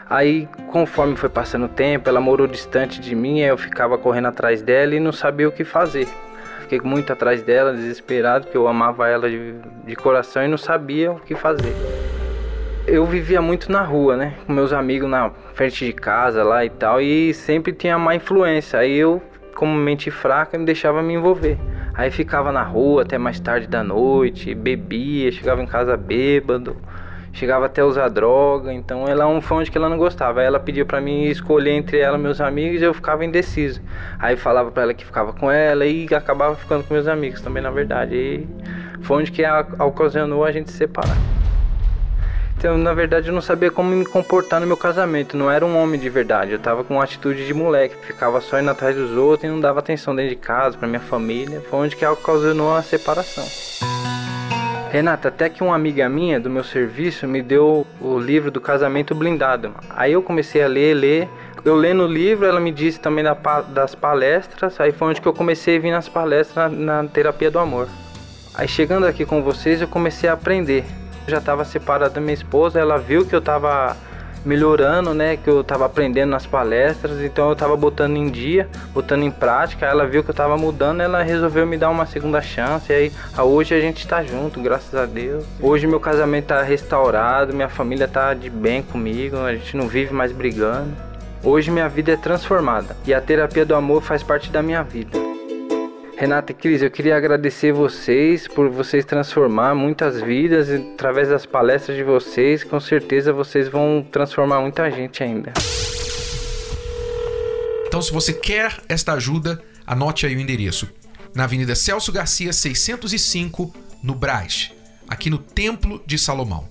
Aí, 0.09 0.49
conforme 0.71 1.15
foi 1.15 1.29
passando 1.29 1.65
o 1.65 1.69
tempo, 1.69 2.09
ela 2.09 2.19
morou 2.19 2.47
distante 2.47 2.99
de 2.99 3.13
mim, 3.13 3.41
eu 3.41 3.55
ficava 3.55 3.99
correndo 3.99 4.29
atrás 4.29 4.63
dela 4.63 4.95
e 4.95 4.99
não 4.99 5.11
sabia 5.11 5.47
o 5.47 5.51
que 5.51 5.63
fazer. 5.63 6.07
Fiquei 6.61 6.81
muito 6.81 7.13
atrás 7.13 7.43
dela, 7.43 7.71
desesperado, 7.71 8.45
porque 8.45 8.57
eu 8.57 8.67
amava 8.67 9.07
ela 9.07 9.29
de, 9.29 9.53
de 9.85 9.95
coração 9.95 10.43
e 10.43 10.47
não 10.47 10.57
sabia 10.57 11.11
o 11.11 11.19
que 11.19 11.35
fazer. 11.35 12.02
Eu 12.85 13.05
vivia 13.05 13.41
muito 13.41 13.71
na 13.71 13.81
rua, 13.81 14.17
né? 14.17 14.33
Com 14.45 14.53
meus 14.53 14.73
amigos 14.73 15.09
na 15.09 15.31
frente 15.53 15.85
de 15.85 15.93
casa 15.93 16.43
lá 16.43 16.65
e 16.65 16.69
tal, 16.69 17.01
e 17.01 17.33
sempre 17.33 17.71
tinha 17.71 17.97
má 17.97 18.15
influência. 18.15 18.79
Aí 18.79 18.95
eu, 18.95 19.21
como 19.55 19.73
mente 19.73 20.11
fraca, 20.11 20.57
me 20.57 20.65
deixava 20.65 21.01
me 21.01 21.13
envolver. 21.13 21.57
Aí 21.93 22.11
ficava 22.11 22.51
na 22.51 22.63
rua 22.63 23.03
até 23.03 23.17
mais 23.17 23.39
tarde 23.39 23.67
da 23.67 23.83
noite, 23.83 24.53
bebia, 24.53 25.31
chegava 25.31 25.61
em 25.61 25.67
casa 25.67 25.95
bêbado, 25.95 26.75
chegava 27.31 27.67
até 27.67 27.81
a 27.81 27.85
usar 27.85 28.09
droga. 28.09 28.73
Então 28.73 29.07
ela 29.07 29.27
um 29.27 29.39
fã 29.39 29.63
que 29.63 29.77
ela 29.77 29.87
não 29.87 29.97
gostava. 29.97 30.41
Aí 30.41 30.45
ela 30.45 30.59
pediu 30.59 30.85
para 30.85 30.99
mim 30.99 31.23
escolher 31.25 31.71
entre 31.71 31.99
ela 31.99 32.17
e 32.17 32.21
meus 32.21 32.41
amigos 32.41 32.81
e 32.81 32.85
eu 32.85 32.93
ficava 32.93 33.23
indeciso. 33.23 33.81
Aí 34.19 34.35
falava 34.35 34.71
para 34.71 34.83
ela 34.83 34.93
que 34.93 35.05
ficava 35.05 35.31
com 35.31 35.49
ela 35.49 35.85
e 35.85 36.05
acabava 36.13 36.55
ficando 36.55 36.83
com 36.83 36.93
meus 36.93 37.07
amigos 37.07 37.41
também, 37.41 37.63
na 37.63 37.71
verdade. 37.71 38.15
E 38.15 38.47
foi 39.01 39.21
onde 39.21 39.31
que 39.31 39.43
ocasionou 39.79 40.43
a 40.43 40.51
gente 40.51 40.69
se 40.69 40.77
separar. 40.77 41.42
Então, 42.63 42.77
na 42.77 42.93
verdade, 42.93 43.27
eu 43.27 43.33
não 43.33 43.41
sabia 43.41 43.69
como 43.69 43.93
me 43.93 44.05
comportar 44.05 44.61
no 44.61 44.65
meu 44.65 44.77
casamento. 44.77 45.35
Não 45.35 45.51
era 45.51 45.65
um 45.65 45.77
homem 45.77 45.99
de 45.99 46.07
verdade. 46.09 46.53
Eu 46.53 46.59
tava 46.59 46.81
com 46.81 46.93
uma 46.93 47.03
atitude 47.03 47.45
de 47.45 47.53
moleque. 47.53 47.93
Ficava 48.05 48.39
só 48.39 48.57
indo 48.57 48.69
atrás 48.69 48.95
dos 48.95 49.11
outros 49.17 49.43
e 49.43 49.51
não 49.51 49.59
dava 49.59 49.79
atenção 49.79 50.15
dentro 50.15 50.29
de 50.29 50.37
casa, 50.37 50.77
pra 50.77 50.87
minha 50.87 51.01
família. 51.01 51.61
Foi 51.69 51.79
onde 51.79 51.93
que 51.93 52.05
ocasionou 52.05 52.73
a 52.73 52.81
separação. 52.81 53.43
Renata, 54.89 55.27
até 55.27 55.49
que 55.49 55.61
uma 55.61 55.75
amiga 55.75 56.07
minha 56.07 56.39
do 56.39 56.49
meu 56.49 56.63
serviço 56.63 57.27
me 57.27 57.41
deu 57.41 57.85
o 57.99 58.17
livro 58.17 58.49
do 58.49 58.61
casamento 58.61 59.13
blindado. 59.13 59.75
Aí 59.89 60.13
eu 60.13 60.23
comecei 60.23 60.63
a 60.63 60.67
ler, 60.67 60.93
ler. 60.93 61.29
Eu 61.65 61.75
lendo 61.75 62.03
o 62.03 62.07
livro, 62.07 62.45
ela 62.45 62.61
me 62.61 62.71
disse 62.71 62.97
também 62.97 63.25
das 63.73 63.93
palestras. 63.93 64.79
Aí 64.79 64.93
foi 64.93 65.09
onde 65.09 65.19
que 65.19 65.27
eu 65.27 65.33
comecei 65.33 65.75
a 65.75 65.79
vir 65.81 65.91
nas 65.91 66.07
palestras 66.07 66.71
na, 66.71 67.01
na 67.01 67.09
terapia 67.09 67.51
do 67.51 67.59
amor. 67.59 67.89
Aí 68.53 68.69
chegando 68.69 69.05
aqui 69.05 69.25
com 69.25 69.43
vocês, 69.43 69.81
eu 69.81 69.87
comecei 69.89 70.29
a 70.29 70.33
aprender 70.33 70.85
já 71.27 71.37
estava 71.37 71.63
separado 71.65 72.13
da 72.13 72.21
minha 72.21 72.33
esposa, 72.33 72.79
ela 72.79 72.97
viu 72.97 73.25
que 73.25 73.33
eu 73.33 73.39
estava 73.39 73.95
melhorando, 74.45 75.13
né, 75.13 75.37
que 75.37 75.49
eu 75.49 75.61
estava 75.61 75.85
aprendendo 75.85 76.31
nas 76.31 76.45
palestras, 76.45 77.21
então 77.21 77.47
eu 77.47 77.53
estava 77.53 77.75
botando 77.77 78.17
em 78.17 78.29
dia, 78.29 78.67
botando 78.93 79.23
em 79.23 79.31
prática, 79.31 79.85
ela 79.85 80.05
viu 80.05 80.23
que 80.23 80.29
eu 80.29 80.33
estava 80.33 80.57
mudando, 80.57 81.01
ela 81.01 81.23
resolveu 81.23 81.65
me 81.65 81.77
dar 81.77 81.89
uma 81.89 82.05
segunda 82.05 82.41
chance, 82.41 82.91
e 82.91 82.95
aí 82.95 83.11
hoje 83.37 83.73
a 83.73 83.79
gente 83.79 83.99
está 83.99 84.21
junto, 84.21 84.59
graças 84.59 84.93
a 84.95 85.05
Deus. 85.05 85.45
Hoje 85.61 85.87
meu 85.87 85.99
casamento 85.99 86.43
está 86.43 86.61
restaurado, 86.61 87.53
minha 87.53 87.69
família 87.69 88.05
está 88.05 88.33
de 88.33 88.49
bem 88.49 88.83
comigo, 88.83 89.37
a 89.37 89.53
gente 89.53 89.77
não 89.77 89.87
vive 89.87 90.13
mais 90.13 90.31
brigando. 90.31 90.91
Hoje 91.41 91.69
minha 91.69 91.89
vida 91.89 92.13
é 92.13 92.15
transformada 92.15 92.95
e 93.05 93.13
a 93.13 93.19
terapia 93.19 93.65
do 93.65 93.75
amor 93.75 94.01
faz 94.01 94.23
parte 94.23 94.49
da 94.49 94.61
minha 94.61 94.81
vida. 94.81 95.32
Renata 96.15 96.51
e 96.51 96.55
Cris, 96.55 96.81
eu 96.81 96.91
queria 96.91 97.17
agradecer 97.17 97.71
vocês 97.71 98.47
por 98.47 98.69
vocês 98.69 99.03
transformar 99.03 99.73
muitas 99.73 100.21
vidas 100.21 100.69
através 100.69 101.29
das 101.29 101.45
palestras 101.45 101.97
de 101.97 102.03
vocês. 102.03 102.63
Com 102.63 102.79
certeza 102.79 103.33
vocês 103.33 103.67
vão 103.67 104.05
transformar 104.11 104.61
muita 104.61 104.89
gente 104.91 105.23
ainda. 105.23 105.51
Então, 107.87 108.01
se 108.01 108.11
você 108.11 108.31
quer 108.31 108.79
esta 108.87 109.13
ajuda, 109.13 109.61
anote 109.85 110.25
aí 110.25 110.35
o 110.35 110.39
endereço. 110.39 110.87
Na 111.33 111.45
Avenida 111.45 111.75
Celso 111.75 112.11
Garcia, 112.11 112.53
605, 112.53 113.73
no 114.01 114.13
Braz, 114.13 114.71
aqui 115.07 115.29
no 115.29 115.39
Templo 115.39 116.01
de 116.05 116.17
Salomão. 116.17 116.69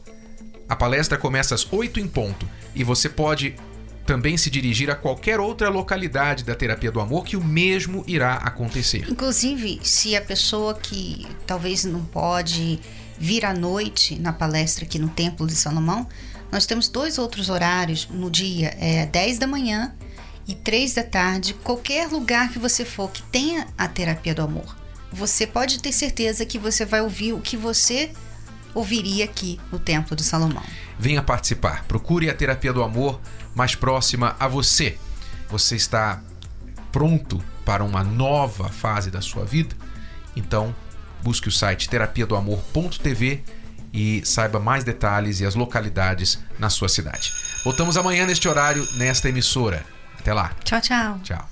A 0.69 0.77
palestra 0.77 1.19
começa 1.19 1.55
às 1.55 1.71
8 1.71 1.99
em 1.99 2.07
ponto 2.07 2.49
e 2.75 2.85
você 2.85 3.09
pode 3.09 3.57
também 4.07 4.37
se 4.37 4.51
dirigir 4.51 4.91
a 4.91 4.95
qualquer 4.95 5.39
outra 5.41 5.69
localidade 5.69 6.45
da 6.45 6.55
terapia 6.55 6.91
do 6.91 7.01
amor 7.01 7.25
que 7.25 7.37
o 7.37 7.45
mesmo 7.45 8.05
irá 8.07 8.35
acontecer. 8.35 9.07
Inclusive, 9.09 9.81
se 9.83 10.17
a 10.17 10.21
pessoa 10.21 10.75
que 10.75 11.27
talvez 11.47 11.85
não 11.85 12.05
pode 12.05 12.81
vir 13.19 13.45
à 13.45 13.55
noite 13.55 14.19
na 14.19 14.33
palestra 14.33 14.85
aqui 14.85 14.99
no 14.99 15.09
Templo 15.09 15.47
de 15.47 15.55
Salomão, 15.55 16.09
nós 16.51 16.67
temos 16.67 16.89
dois 16.89 17.19
outros 17.19 17.49
horários 17.49 18.09
no 18.11 18.31
dia, 18.31 18.77
é 18.79 19.07
10 19.07 19.39
da 19.39 19.47
manhã 19.47 19.95
e 20.47 20.55
3 20.55 20.95
da 20.95 21.03
tarde, 21.03 21.55
qualquer 21.55 22.09
lugar 22.09 22.51
que 22.53 22.59
você 22.59 22.85
for 22.85 23.11
que 23.11 23.23
tenha 23.25 23.67
a 23.79 23.89
terapia 23.89 24.35
do 24.35 24.43
amor. 24.43 24.77
Você 25.13 25.47
pode 25.47 25.81
ter 25.81 25.93
certeza 25.93 26.45
que 26.45 26.59
você 26.59 26.85
vai 26.85 27.01
ouvir 27.01 27.33
o 27.33 27.41
que 27.41 27.57
você 27.57 28.11
ouviria 28.75 29.25
aqui 29.25 29.61
no 29.71 29.79
Templo 29.79 30.17
de 30.17 30.25
Salomão. 30.25 30.63
Venha 31.03 31.21
participar. 31.21 31.83
Procure 31.89 32.31
a 32.31 32.35
terapia 32.35 32.73
do 32.73 32.81
amor 32.81 33.21
mais 33.57 33.75
próxima 33.75 34.37
a 34.39 34.47
você. 34.47 34.97
Você 35.49 35.75
está 35.75 36.23
pronto 36.93 37.43
para 37.65 37.83
uma 37.83 38.05
nova 38.05 38.69
fase 38.69 39.11
da 39.11 39.21
sua 39.21 39.45
vida? 39.45 39.75
Então, 40.37 40.73
busque 41.21 41.49
o 41.49 41.51
site 41.51 41.89
terapia 41.89 42.25
do 42.25 42.37
amor.tv 42.37 43.43
e 43.93 44.23
saiba 44.25 44.61
mais 44.61 44.85
detalhes 44.85 45.41
e 45.41 45.45
as 45.45 45.57
localidades 45.57 46.39
na 46.57 46.71
sua 46.71 46.89
cidade. 46.89 47.33
Voltamos 47.65 47.97
amanhã 47.97 48.25
neste 48.25 48.49
horário, 48.49 48.87
nesta 48.95 49.29
emissora. 49.29 49.85
Até 50.21 50.33
lá. 50.33 50.53
Tchau, 50.63 50.81
tchau. 50.81 51.19
Tchau. 51.25 51.52